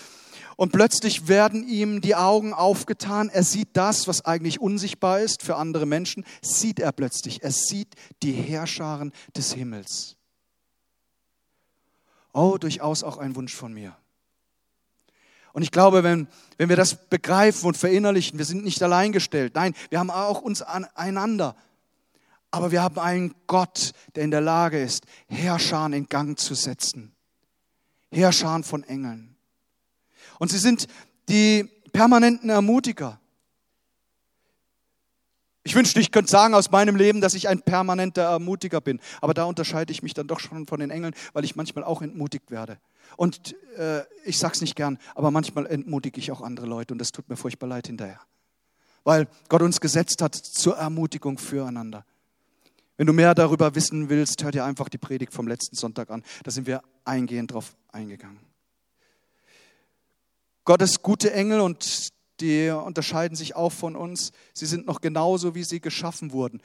[0.56, 3.30] Und plötzlich werden ihm die Augen aufgetan.
[3.30, 7.42] Er sieht das, was eigentlich unsichtbar ist für andere Menschen, sieht er plötzlich.
[7.42, 10.16] Er sieht die Herrscharen des Himmels.
[12.34, 13.96] Oh, durchaus auch ein Wunsch von mir.
[15.54, 16.26] Und ich glaube, wenn,
[16.58, 19.54] wenn wir das begreifen und verinnerlichen, wir sind nicht allein gestellt.
[19.54, 21.54] Nein, wir haben auch uns aneinander.
[22.50, 27.14] Aber wir haben einen Gott, der in der Lage ist, Herrscharen in Gang zu setzen.
[28.10, 29.36] Herrscharen von Engeln.
[30.40, 30.88] Und sie sind
[31.28, 33.20] die permanenten Ermutiger.
[35.66, 39.00] Ich wünschte, ich könnte sagen aus meinem Leben, dass ich ein permanenter Ermutiger bin.
[39.22, 42.02] Aber da unterscheide ich mich dann doch schon von den Engeln, weil ich manchmal auch
[42.02, 42.78] entmutigt werde.
[43.16, 46.98] Und äh, ich sage es nicht gern, aber manchmal entmutige ich auch andere Leute und
[46.98, 48.20] das tut mir furchtbar leid hinterher.
[49.04, 52.04] Weil Gott uns gesetzt hat zur Ermutigung füreinander.
[52.98, 56.22] Wenn du mehr darüber wissen willst, hör dir einfach die Predigt vom letzten Sonntag an.
[56.42, 58.40] Da sind wir eingehend drauf eingegangen.
[60.64, 62.08] Gottes gute Engel und
[62.40, 64.32] die unterscheiden sich auch von uns.
[64.52, 66.60] Sie sind noch genauso, wie sie geschaffen wurden.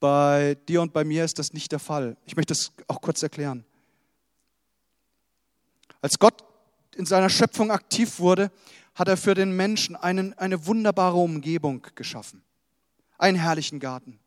[0.00, 2.16] Bei dir und bei mir ist das nicht der Fall.
[2.24, 3.64] Ich möchte das auch kurz erklären.
[6.00, 6.44] Als Gott
[6.96, 8.50] in seiner Schöpfung aktiv wurde,
[8.94, 12.42] hat er für den Menschen einen, eine wunderbare Umgebung geschaffen.
[13.16, 14.18] Einen herrlichen Garten.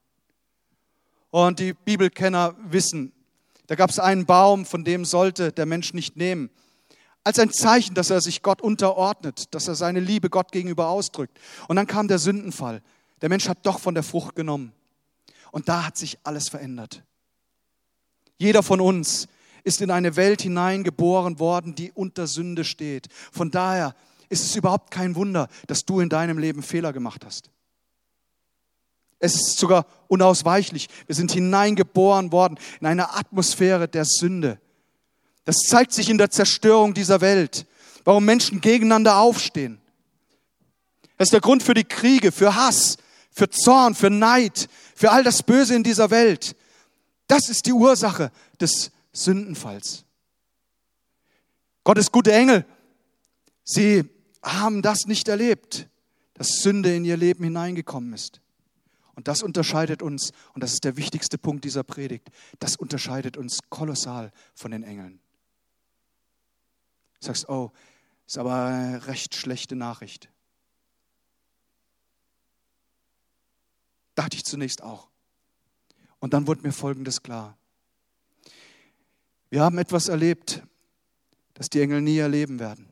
[1.29, 3.13] Und die Bibelkenner wissen,
[3.67, 6.49] da gab es einen Baum, von dem sollte der Mensch nicht nehmen.
[7.23, 11.39] Als ein Zeichen, dass er sich Gott unterordnet, dass er seine Liebe Gott gegenüber ausdrückt.
[11.67, 12.81] Und dann kam der Sündenfall.
[13.21, 14.73] Der Mensch hat doch von der Frucht genommen.
[15.51, 17.03] Und da hat sich alles verändert.
[18.37, 19.27] Jeder von uns
[19.63, 23.07] ist in eine Welt hineingeboren worden, die unter Sünde steht.
[23.31, 23.95] Von daher
[24.29, 27.51] ist es überhaupt kein Wunder, dass du in deinem Leben Fehler gemacht hast.
[29.19, 30.89] Es ist sogar unausweichlich.
[31.05, 34.59] Wir sind hineingeboren worden in eine Atmosphäre der Sünde.
[35.45, 37.65] Das zeigt sich in der Zerstörung dieser Welt,
[38.03, 39.81] warum Menschen gegeneinander aufstehen.
[41.17, 42.97] Das ist der Grund für die Kriege, für Hass,
[43.31, 46.55] für Zorn, für Neid, für all das Böse in dieser Welt.
[47.27, 50.03] Das ist die Ursache des Sündenfalls.
[51.83, 52.65] Gottes gute Engel,
[53.63, 54.03] sie
[54.43, 55.87] haben das nicht erlebt,
[56.33, 58.41] dass Sünde in ihr Leben hineingekommen ist.
[59.15, 63.59] Und das unterscheidet uns, und das ist der wichtigste Punkt dieser Predigt, das unterscheidet uns
[63.69, 65.20] kolossal von den Engeln.
[67.21, 67.71] Du sagst, oh,
[68.25, 70.29] ist aber eine recht schlechte Nachricht.
[74.15, 75.07] Dachte ich zunächst auch.
[76.19, 77.57] Und dann wurde mir Folgendes klar.
[79.49, 80.63] Wir haben etwas erlebt,
[81.53, 82.87] das die Engel nie erleben werden.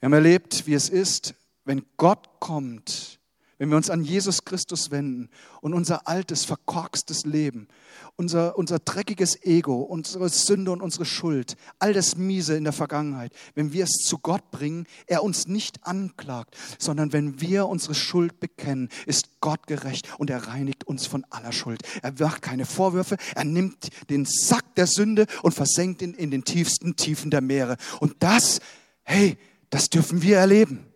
[0.00, 3.17] Wir haben erlebt, wie es ist, wenn Gott kommt,
[3.58, 5.28] wenn wir uns an Jesus Christus wenden
[5.60, 7.68] und unser altes, verkorkstes Leben,
[8.16, 13.32] unser, unser dreckiges Ego, unsere Sünde und unsere Schuld, all das Miese in der Vergangenheit,
[13.54, 18.40] wenn wir es zu Gott bringen, er uns nicht anklagt, sondern wenn wir unsere Schuld
[18.40, 21.82] bekennen, ist Gott gerecht und er reinigt uns von aller Schuld.
[22.02, 26.44] Er macht keine Vorwürfe, er nimmt den Sack der Sünde und versenkt ihn in den
[26.44, 27.76] tiefsten Tiefen der Meere.
[28.00, 28.60] Und das,
[29.02, 29.36] hey,
[29.70, 30.86] das dürfen wir erleben.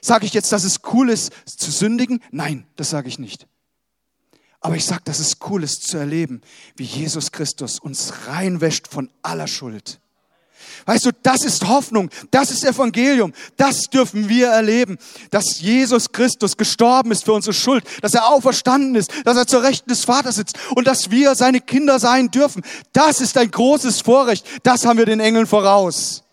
[0.00, 2.20] Sage ich jetzt, dass es cool ist zu sündigen?
[2.30, 3.46] Nein, das sage ich nicht.
[4.60, 6.40] Aber ich sage, dass es cool ist zu erleben,
[6.76, 10.00] wie Jesus Christus uns reinwäscht von aller Schuld.
[10.86, 14.98] Weißt du, das ist Hoffnung, das ist Evangelium, das dürfen wir erleben,
[15.30, 19.62] dass Jesus Christus gestorben ist für unsere Schuld, dass er auferstanden ist, dass er zur
[19.62, 22.62] Rechten des Vaters sitzt und dass wir seine Kinder sein dürfen.
[22.92, 26.24] Das ist ein großes Vorrecht, das haben wir den Engeln voraus.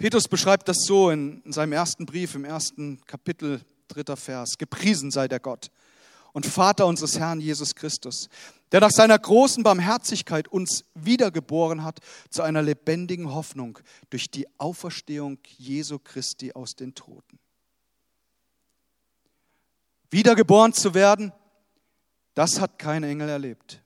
[0.00, 4.56] Petrus beschreibt das so in, seinem ersten Brief, im ersten Kapitel, dritter Vers.
[4.56, 5.70] Gepriesen sei der Gott
[6.32, 8.30] und Vater unseres Herrn Jesus Christus,
[8.72, 11.98] der nach seiner großen Barmherzigkeit uns wiedergeboren hat
[12.30, 17.38] zu einer lebendigen Hoffnung durch die Auferstehung Jesu Christi aus den Toten.
[20.08, 21.30] Wiedergeboren zu werden,
[22.32, 23.82] das hat kein Engel erlebt.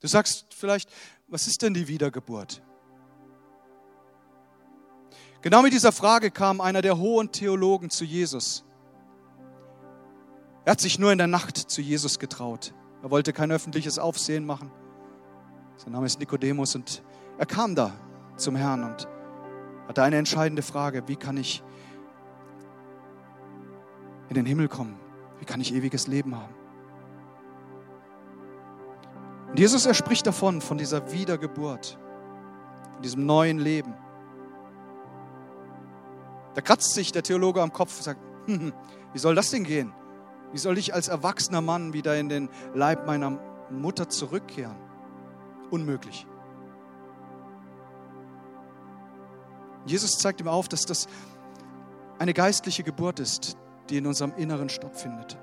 [0.00, 0.90] Du sagst vielleicht,
[1.30, 2.62] was ist denn die Wiedergeburt?
[5.42, 8.64] Genau mit dieser Frage kam einer der hohen Theologen zu Jesus.
[10.64, 12.74] Er hat sich nur in der Nacht zu Jesus getraut.
[13.02, 14.70] Er wollte kein öffentliches Aufsehen machen.
[15.76, 17.02] Sein Name ist Nikodemus und
[17.38, 17.92] er kam da
[18.36, 19.08] zum Herrn und
[19.88, 21.08] hatte eine entscheidende Frage.
[21.08, 21.62] Wie kann ich
[24.28, 24.98] in den Himmel kommen?
[25.38, 26.59] Wie kann ich ewiges Leben haben?
[29.50, 31.98] Und Jesus, er spricht davon, von dieser Wiedergeburt,
[32.92, 33.94] von diesem neuen Leben.
[36.54, 38.72] Da kratzt sich der Theologe am Kopf und sagt, hm, hm,
[39.12, 39.92] wie soll das denn gehen?
[40.52, 43.38] Wie soll ich als erwachsener Mann wieder in den Leib meiner
[43.70, 44.76] Mutter zurückkehren?
[45.70, 46.26] Unmöglich.
[49.86, 51.08] Jesus zeigt ihm auf, dass das
[52.18, 53.56] eine geistliche Geburt ist,
[53.88, 55.38] die in unserem Inneren stattfindet.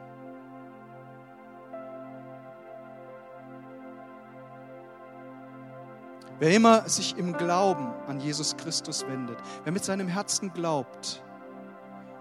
[6.39, 11.23] Wer immer sich im Glauben an Jesus Christus wendet, wer mit seinem Herzen glaubt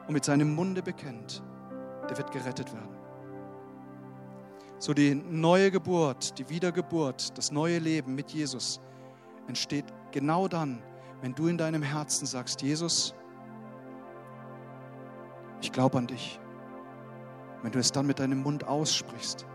[0.07, 1.43] und mit seinem Munde bekennt,
[2.09, 2.97] der wird gerettet werden.
[4.79, 8.81] So die neue Geburt, die Wiedergeburt, das neue Leben mit Jesus
[9.49, 10.83] entsteht genau dann,
[11.21, 13.15] wenn du in deinem Herzen sagst, Jesus,
[15.61, 16.41] ich glaube an dich.
[17.63, 19.47] Wenn du es dann mit deinem Mund aussprichst,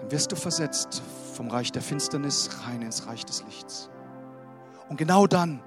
[0.00, 1.02] dann wirst du versetzt
[1.34, 3.90] vom Reich der Finsternis rein ins Reich des Lichts.
[4.88, 5.62] Und genau dann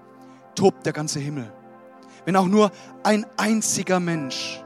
[0.56, 1.52] tobt der ganze Himmel.
[2.26, 2.72] Wenn auch nur
[3.04, 4.62] ein einziger Mensch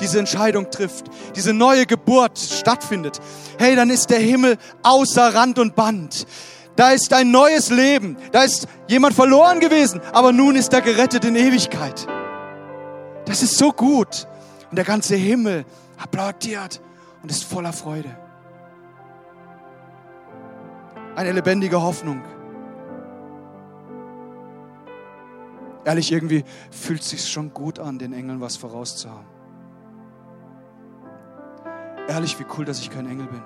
[0.00, 1.06] diese Entscheidung trifft,
[1.36, 3.20] diese neue Geburt stattfindet,
[3.58, 6.26] hey, dann ist der Himmel außer Rand und Band.
[6.74, 8.16] Da ist ein neues Leben.
[8.32, 12.06] Da ist jemand verloren gewesen, aber nun ist er gerettet in Ewigkeit.
[13.26, 14.26] Das ist so gut.
[14.70, 15.66] Und der ganze Himmel
[15.98, 16.80] applaudiert
[17.22, 18.16] und ist voller Freude
[21.16, 22.22] eine lebendige Hoffnung.
[25.84, 29.26] Ehrlich, irgendwie fühlt es sich schon gut an, den Engeln was vorauszuhaben.
[32.08, 33.42] Ehrlich, wie cool, dass ich kein Engel bin.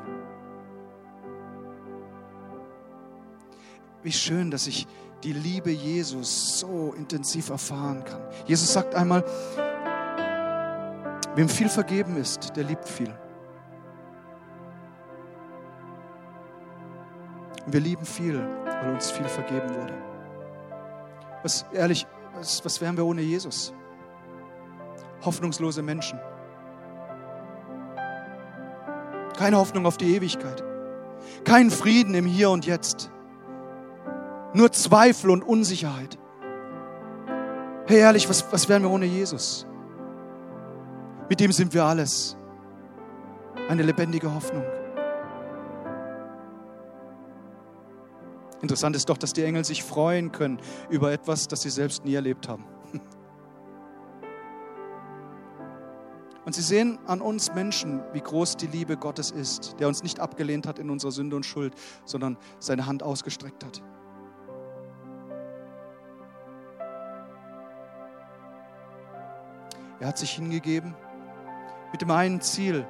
[4.02, 4.87] Wie schön, dass ich
[5.22, 8.20] die Liebe Jesus so intensiv erfahren kann.
[8.46, 9.24] Jesus sagt einmal,
[11.35, 13.12] wem viel vergeben ist, der liebt viel.
[17.66, 19.94] Und wir lieben viel, weil uns viel vergeben wurde.
[21.42, 23.74] Was, ehrlich, was, was wären wir ohne Jesus?
[25.24, 26.20] Hoffnungslose Menschen.
[29.37, 30.62] Keine Hoffnung auf die Ewigkeit.
[31.44, 33.11] Kein Frieden im Hier und Jetzt.
[34.55, 36.18] Nur Zweifel und Unsicherheit.
[37.87, 39.66] Hey, ehrlich, was, was wären wir ohne Jesus?
[41.29, 42.37] Mit dem sind wir alles.
[43.68, 44.64] Eine lebendige Hoffnung.
[48.66, 50.59] Interessant ist doch, dass die Engel sich freuen können
[50.90, 52.64] über etwas, das sie selbst nie erlebt haben.
[56.44, 60.18] Und sie sehen an uns Menschen, wie groß die Liebe Gottes ist, der uns nicht
[60.18, 63.80] abgelehnt hat in unserer Sünde und Schuld, sondern seine Hand ausgestreckt hat.
[70.01, 70.97] Er hat sich hingegeben
[71.93, 72.84] mit dem einen Ziel,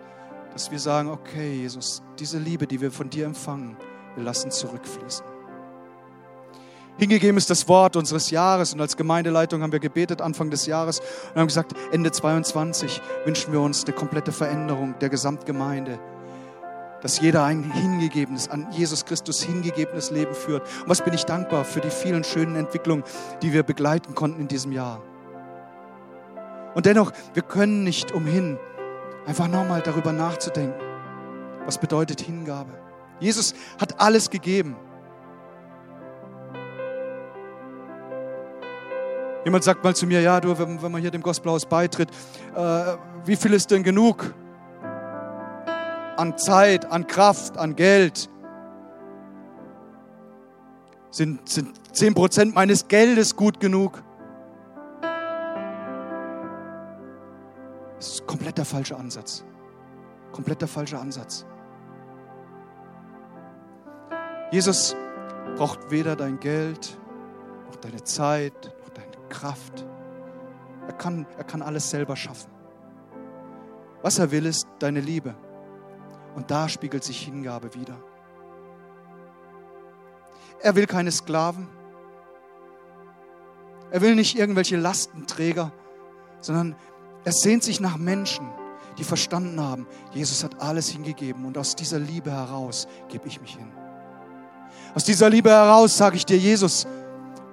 [0.54, 3.76] dass wir sagen, okay, Jesus, diese Liebe, die wir von dir empfangen,
[4.14, 5.35] wir lassen zurückfließen.
[6.98, 11.00] Hingegeben ist das Wort unseres Jahres und als Gemeindeleitung haben wir gebetet Anfang des Jahres
[11.34, 15.98] und haben gesagt, Ende 22 wünschen wir uns eine komplette Veränderung der Gesamtgemeinde,
[17.02, 20.62] dass jeder ein hingegebenes, an Jesus Christus hingegebenes Leben führt.
[20.82, 23.04] Und was bin ich dankbar für die vielen schönen Entwicklungen,
[23.42, 25.02] die wir begleiten konnten in diesem Jahr.
[26.74, 28.58] Und dennoch, wir können nicht umhin,
[29.26, 30.80] einfach nochmal darüber nachzudenken,
[31.66, 32.72] was bedeutet Hingabe.
[33.20, 34.76] Jesus hat alles gegeben.
[39.46, 42.10] Jemand sagt mal zu mir, ja, du, wenn, wenn man hier dem Gospelhaus beitritt,
[42.56, 44.34] äh, wie viel ist denn genug?
[46.16, 48.28] An Zeit, an Kraft, an Geld.
[51.12, 54.02] Sind, sind 10% meines Geldes gut genug?
[57.98, 59.44] Das ist komplett der falsche Ansatz.
[60.32, 61.46] Komplett der falsche Ansatz.
[64.50, 64.96] Jesus
[65.54, 66.98] braucht weder dein Geld,
[67.68, 68.75] noch deine Zeit,
[69.28, 69.86] Kraft.
[70.86, 72.50] Er kann, er kann alles selber schaffen.
[74.02, 75.34] Was er will, ist deine Liebe.
[76.34, 77.96] Und da spiegelt sich Hingabe wieder.
[80.60, 81.68] Er will keine Sklaven.
[83.90, 85.72] Er will nicht irgendwelche Lastenträger,
[86.40, 86.76] sondern
[87.24, 88.48] er sehnt sich nach Menschen,
[88.98, 93.54] die verstanden haben, Jesus hat alles hingegeben und aus dieser Liebe heraus gebe ich mich
[93.54, 93.70] hin.
[94.94, 96.86] Aus dieser Liebe heraus sage ich dir, Jesus,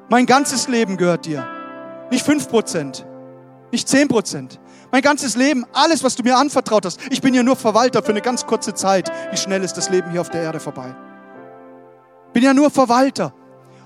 [0.09, 1.45] mein ganzes Leben gehört dir.
[2.13, 3.05] Nicht 5%,
[3.71, 4.59] nicht 10%.
[4.91, 6.99] Mein ganzes Leben, alles, was du mir anvertraut hast.
[7.09, 9.11] Ich bin ja nur Verwalter für eine ganz kurze Zeit.
[9.31, 10.95] Wie schnell ist das Leben hier auf der Erde vorbei?
[12.31, 13.33] Bin ja nur Verwalter.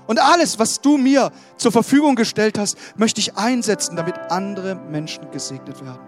[0.06, 5.30] Und alles, was du mir zur Verfügung gestellt hast, möchte ich einsetzen, damit andere Menschen
[5.30, 6.06] gesegnet werden.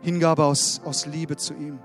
[0.00, 1.80] Hingabe aus, aus Liebe zu ihm.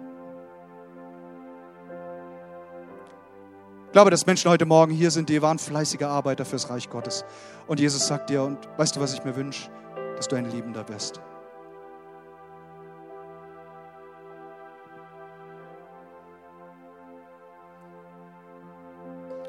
[3.96, 7.24] Glaube, dass Menschen heute Morgen hier sind, die waren fleißige Arbeiter fürs Reich Gottes.
[7.66, 9.72] Und Jesus sagt dir, und weißt du, was ich mir wünsche?
[10.18, 11.22] Dass du ein Liebender wirst.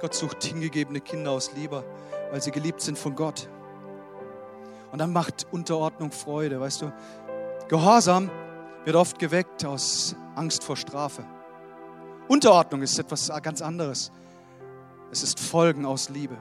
[0.00, 1.82] Gott sucht hingegebene Kinder aus Liebe,
[2.30, 3.48] weil sie geliebt sind von Gott.
[4.92, 6.92] Und dann macht Unterordnung Freude, weißt du.
[7.66, 8.30] Gehorsam
[8.84, 11.24] wird oft geweckt aus Angst vor Strafe.
[12.28, 14.12] Unterordnung ist etwas ganz anderes.
[15.10, 16.36] Es ist Folgen aus Liebe.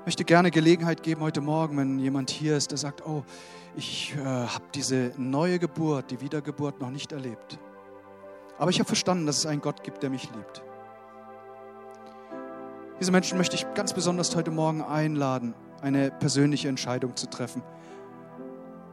[0.00, 3.24] Ich möchte gerne Gelegenheit geben heute Morgen, wenn jemand hier ist, der sagt, oh,
[3.74, 7.58] ich äh, habe diese neue Geburt, die Wiedergeburt noch nicht erlebt.
[8.58, 10.62] Aber ich habe verstanden, dass es einen Gott gibt, der mich liebt.
[13.00, 17.62] Diese Menschen möchte ich ganz besonders heute Morgen einladen, eine persönliche Entscheidung zu treffen.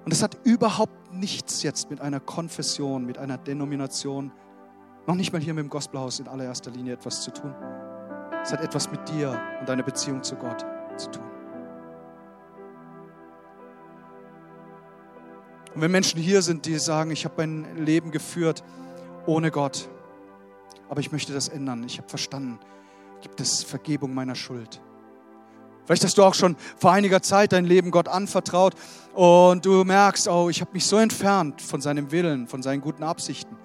[0.03, 4.31] Und es hat überhaupt nichts jetzt mit einer Konfession, mit einer Denomination,
[5.07, 7.53] noch nicht mal hier mit dem Gospelhaus in allererster Linie etwas zu tun.
[8.43, 10.65] Es hat etwas mit dir und deiner Beziehung zu Gott
[10.97, 11.23] zu tun.
[15.73, 18.63] Und wenn Menschen hier sind, die sagen, ich habe mein Leben geführt
[19.25, 19.87] ohne Gott,
[20.89, 22.59] aber ich möchte das ändern, ich habe verstanden,
[23.21, 24.81] gibt es Vergebung meiner Schuld.
[25.85, 28.75] Vielleicht hast du auch schon vor einiger Zeit dein Leben Gott anvertraut
[29.13, 33.03] und du merkst, oh, ich habe mich so entfernt von seinem Willen, von seinen guten
[33.03, 33.57] Absichten.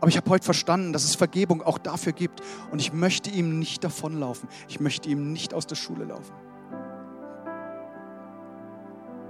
[0.00, 2.40] Aber ich habe heute verstanden, dass es Vergebung auch dafür gibt
[2.70, 4.48] und ich möchte ihm nicht davonlaufen.
[4.68, 6.32] Ich möchte ihm nicht aus der Schule laufen.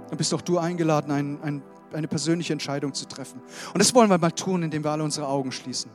[0.07, 3.41] Dann bist auch du eingeladen, ein, ein, eine persönliche Entscheidung zu treffen.
[3.73, 5.91] Und das wollen wir mal tun, indem wir alle unsere Augen schließen.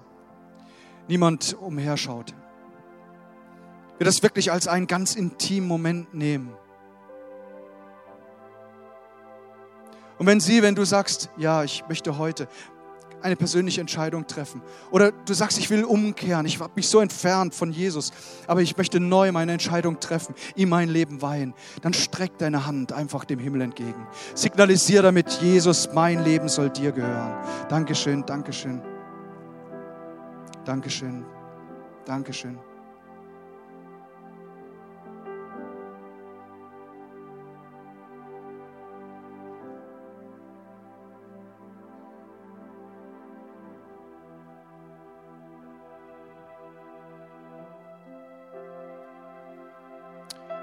[1.08, 2.34] Niemand umherschaut
[3.99, 6.53] wir das wirklich als einen ganz intimen Moment nehmen.
[10.18, 12.49] Und wenn sie, wenn du sagst, ja, ich möchte heute
[13.22, 17.55] eine persönliche Entscheidung treffen, oder du sagst, ich will umkehren, ich habe mich so entfernt
[17.55, 18.12] von Jesus,
[18.47, 22.92] aber ich möchte neu meine Entscheidung treffen, ihm mein Leben weihen, dann streck deine Hand
[22.92, 24.07] einfach dem Himmel entgegen.
[24.34, 27.34] Signalisier damit, Jesus, mein Leben soll dir gehören.
[27.68, 28.80] Dankeschön, Dankeschön.
[30.64, 31.24] Dankeschön,
[32.05, 32.59] Dankeschön.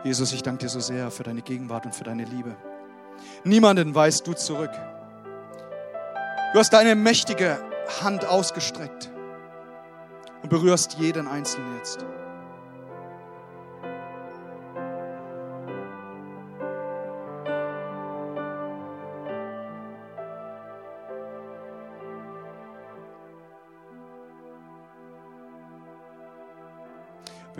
[0.04, 2.56] Jesus, ich danke dir so sehr für deine Gegenwart und für deine Liebe.
[3.44, 4.72] Niemanden weist du zurück.
[6.54, 7.58] Du hast deine mächtige
[8.02, 9.10] Hand ausgestreckt.
[10.44, 12.06] und berührst jeden Einzelnen jetzt.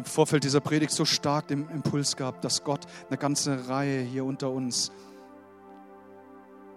[0.04, 4.26] Im Vorfeld dieser Predigt so stark den Impuls gehabt, dass Gott eine ganze Reihe hier
[4.26, 4.92] unter uns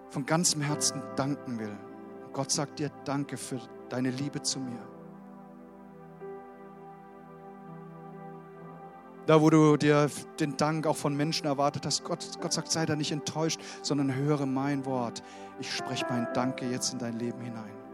[0.09, 1.75] von ganzem Herzen danken will.
[2.31, 3.59] Gott sagt dir Danke für
[3.89, 4.79] deine Liebe zu mir.
[9.25, 10.09] Da, wo du dir
[10.39, 14.15] den Dank auch von Menschen erwartet hast, Gott, Gott sagt, sei da nicht enttäuscht, sondern
[14.15, 15.21] höre mein Wort.
[15.59, 17.86] Ich spreche mein Danke jetzt in dein Leben hinein.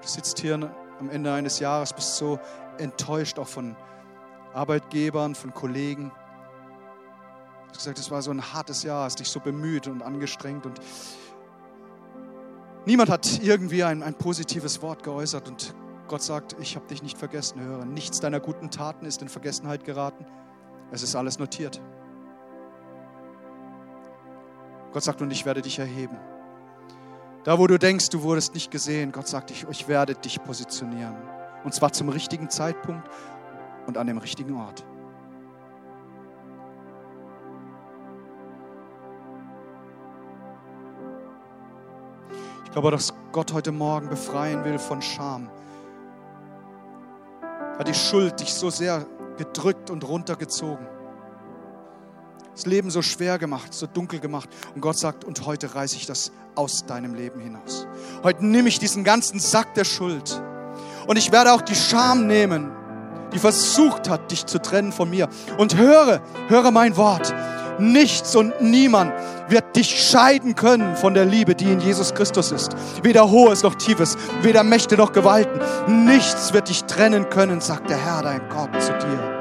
[0.00, 2.38] Du sitzt hier am Ende eines Jahres, bist so
[2.78, 3.76] enttäuscht auch von
[4.54, 6.10] Arbeitgebern, von Kollegen.
[6.10, 10.66] Du hast gesagt, es war so ein hartes Jahr, hast dich so bemüht und angestrengt
[10.66, 10.80] und
[12.86, 15.74] niemand hat irgendwie ein, ein positives Wort geäußert und
[16.08, 17.84] Gott sagt, ich habe dich nicht vergessen, höre.
[17.84, 20.24] Nichts deiner guten Taten ist in Vergessenheit geraten.
[20.90, 21.82] Es ist alles notiert.
[24.92, 26.16] Gott sagt, und ich werde dich erheben.
[27.48, 31.16] Da, wo du denkst, du wurdest nicht gesehen, Gott sagt, ich, ich werde dich positionieren.
[31.64, 33.08] Und zwar zum richtigen Zeitpunkt
[33.86, 34.84] und an dem richtigen Ort.
[42.66, 45.48] Ich glaube, dass Gott heute Morgen befreien will von Scham.
[47.78, 49.06] Hat die Schuld dich so sehr
[49.38, 50.97] gedrückt und runtergezogen
[52.58, 54.48] das Leben so schwer gemacht, so dunkel gemacht.
[54.74, 57.86] Und Gott sagt, und heute reiße ich das aus deinem Leben hinaus.
[58.24, 60.42] Heute nehme ich diesen ganzen Sack der Schuld.
[61.06, 62.72] Und ich werde auch die Scham nehmen,
[63.32, 65.28] die versucht hat, dich zu trennen von mir.
[65.56, 67.32] Und höre, höre mein Wort.
[67.78, 69.12] Nichts und niemand
[69.48, 72.72] wird dich scheiden können von der Liebe, die in Jesus Christus ist.
[73.04, 75.60] Weder Hohes noch Tiefes, weder Mächte noch Gewalten.
[76.04, 79.37] Nichts wird dich trennen können, sagt der Herr, dein Gott, zu dir.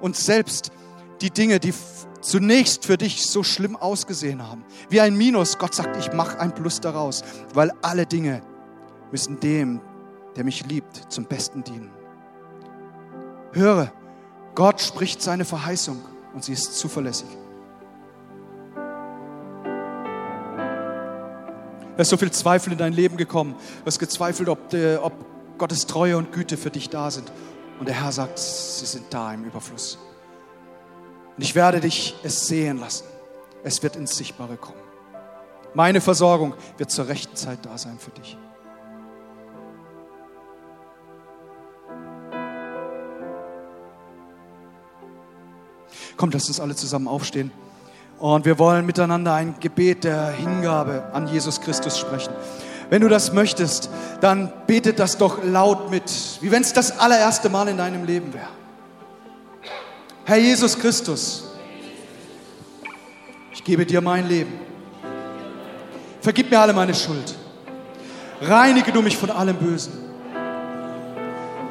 [0.00, 0.72] Und selbst
[1.20, 1.74] die Dinge, die
[2.20, 6.54] zunächst für dich so schlimm ausgesehen haben, wie ein Minus, Gott sagt, ich mache ein
[6.54, 7.22] Plus daraus,
[7.54, 8.42] weil alle Dinge
[9.10, 9.80] müssen dem,
[10.36, 11.90] der mich liebt, zum Besten dienen.
[13.52, 13.92] Höre,
[14.54, 16.00] Gott spricht seine Verheißung
[16.34, 17.28] und sie ist zuverlässig.
[21.96, 23.54] Da ist so viel Zweifel in dein Leben gekommen.
[23.80, 24.72] Du hast gezweifelt, ob,
[25.02, 25.12] ob
[25.58, 27.30] Gottes Treue und Güte für dich da sind.
[27.80, 29.98] Und der Herr sagt, sie sind da im Überfluss.
[31.34, 33.06] Und ich werde dich es sehen lassen.
[33.64, 34.78] Es wird ins Sichtbare kommen.
[35.72, 38.36] Meine Versorgung wird zur rechten Zeit da sein für dich.
[46.18, 47.50] Kommt, lasst uns alle zusammen aufstehen.
[48.18, 52.34] Und wir wollen miteinander ein Gebet der Hingabe an Jesus Christus sprechen.
[52.90, 53.88] Wenn du das möchtest,
[54.20, 56.02] dann betet das doch laut mit,
[56.40, 58.48] wie wenn es das allererste Mal in deinem Leben wäre.
[60.24, 61.44] Herr Jesus Christus,
[63.52, 64.52] ich gebe dir mein Leben.
[66.20, 67.36] Vergib mir alle meine Schuld.
[68.42, 69.92] Reinige du mich von allem Bösen.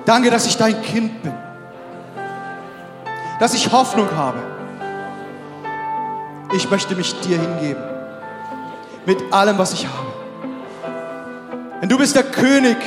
[0.05, 1.33] Danke, dass ich dein Kind bin.
[3.39, 4.39] Dass ich Hoffnung habe.
[6.53, 7.83] Ich möchte mich dir hingeben.
[9.05, 10.08] Mit allem, was ich habe.
[11.81, 12.77] Denn du bist der König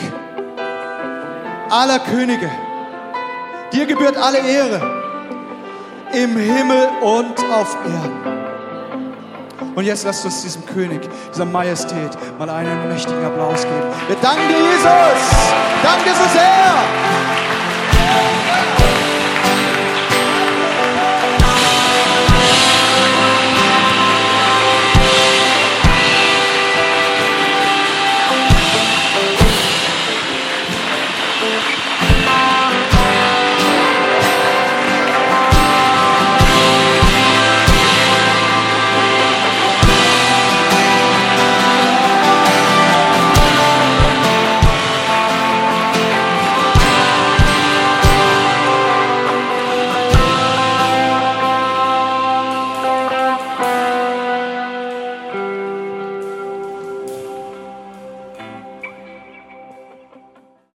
[1.70, 2.50] aller Könige.
[3.72, 4.80] Dir gebührt alle Ehre
[6.12, 8.42] im Himmel und auf Erden.
[9.74, 11.00] Und jetzt lasst uns diesem König,
[11.32, 13.88] dieser Majestät mal einen mächtigen Applaus geben.
[14.08, 15.22] Wir danken dir, Jesus.
[15.82, 17.41] Danke so sehr.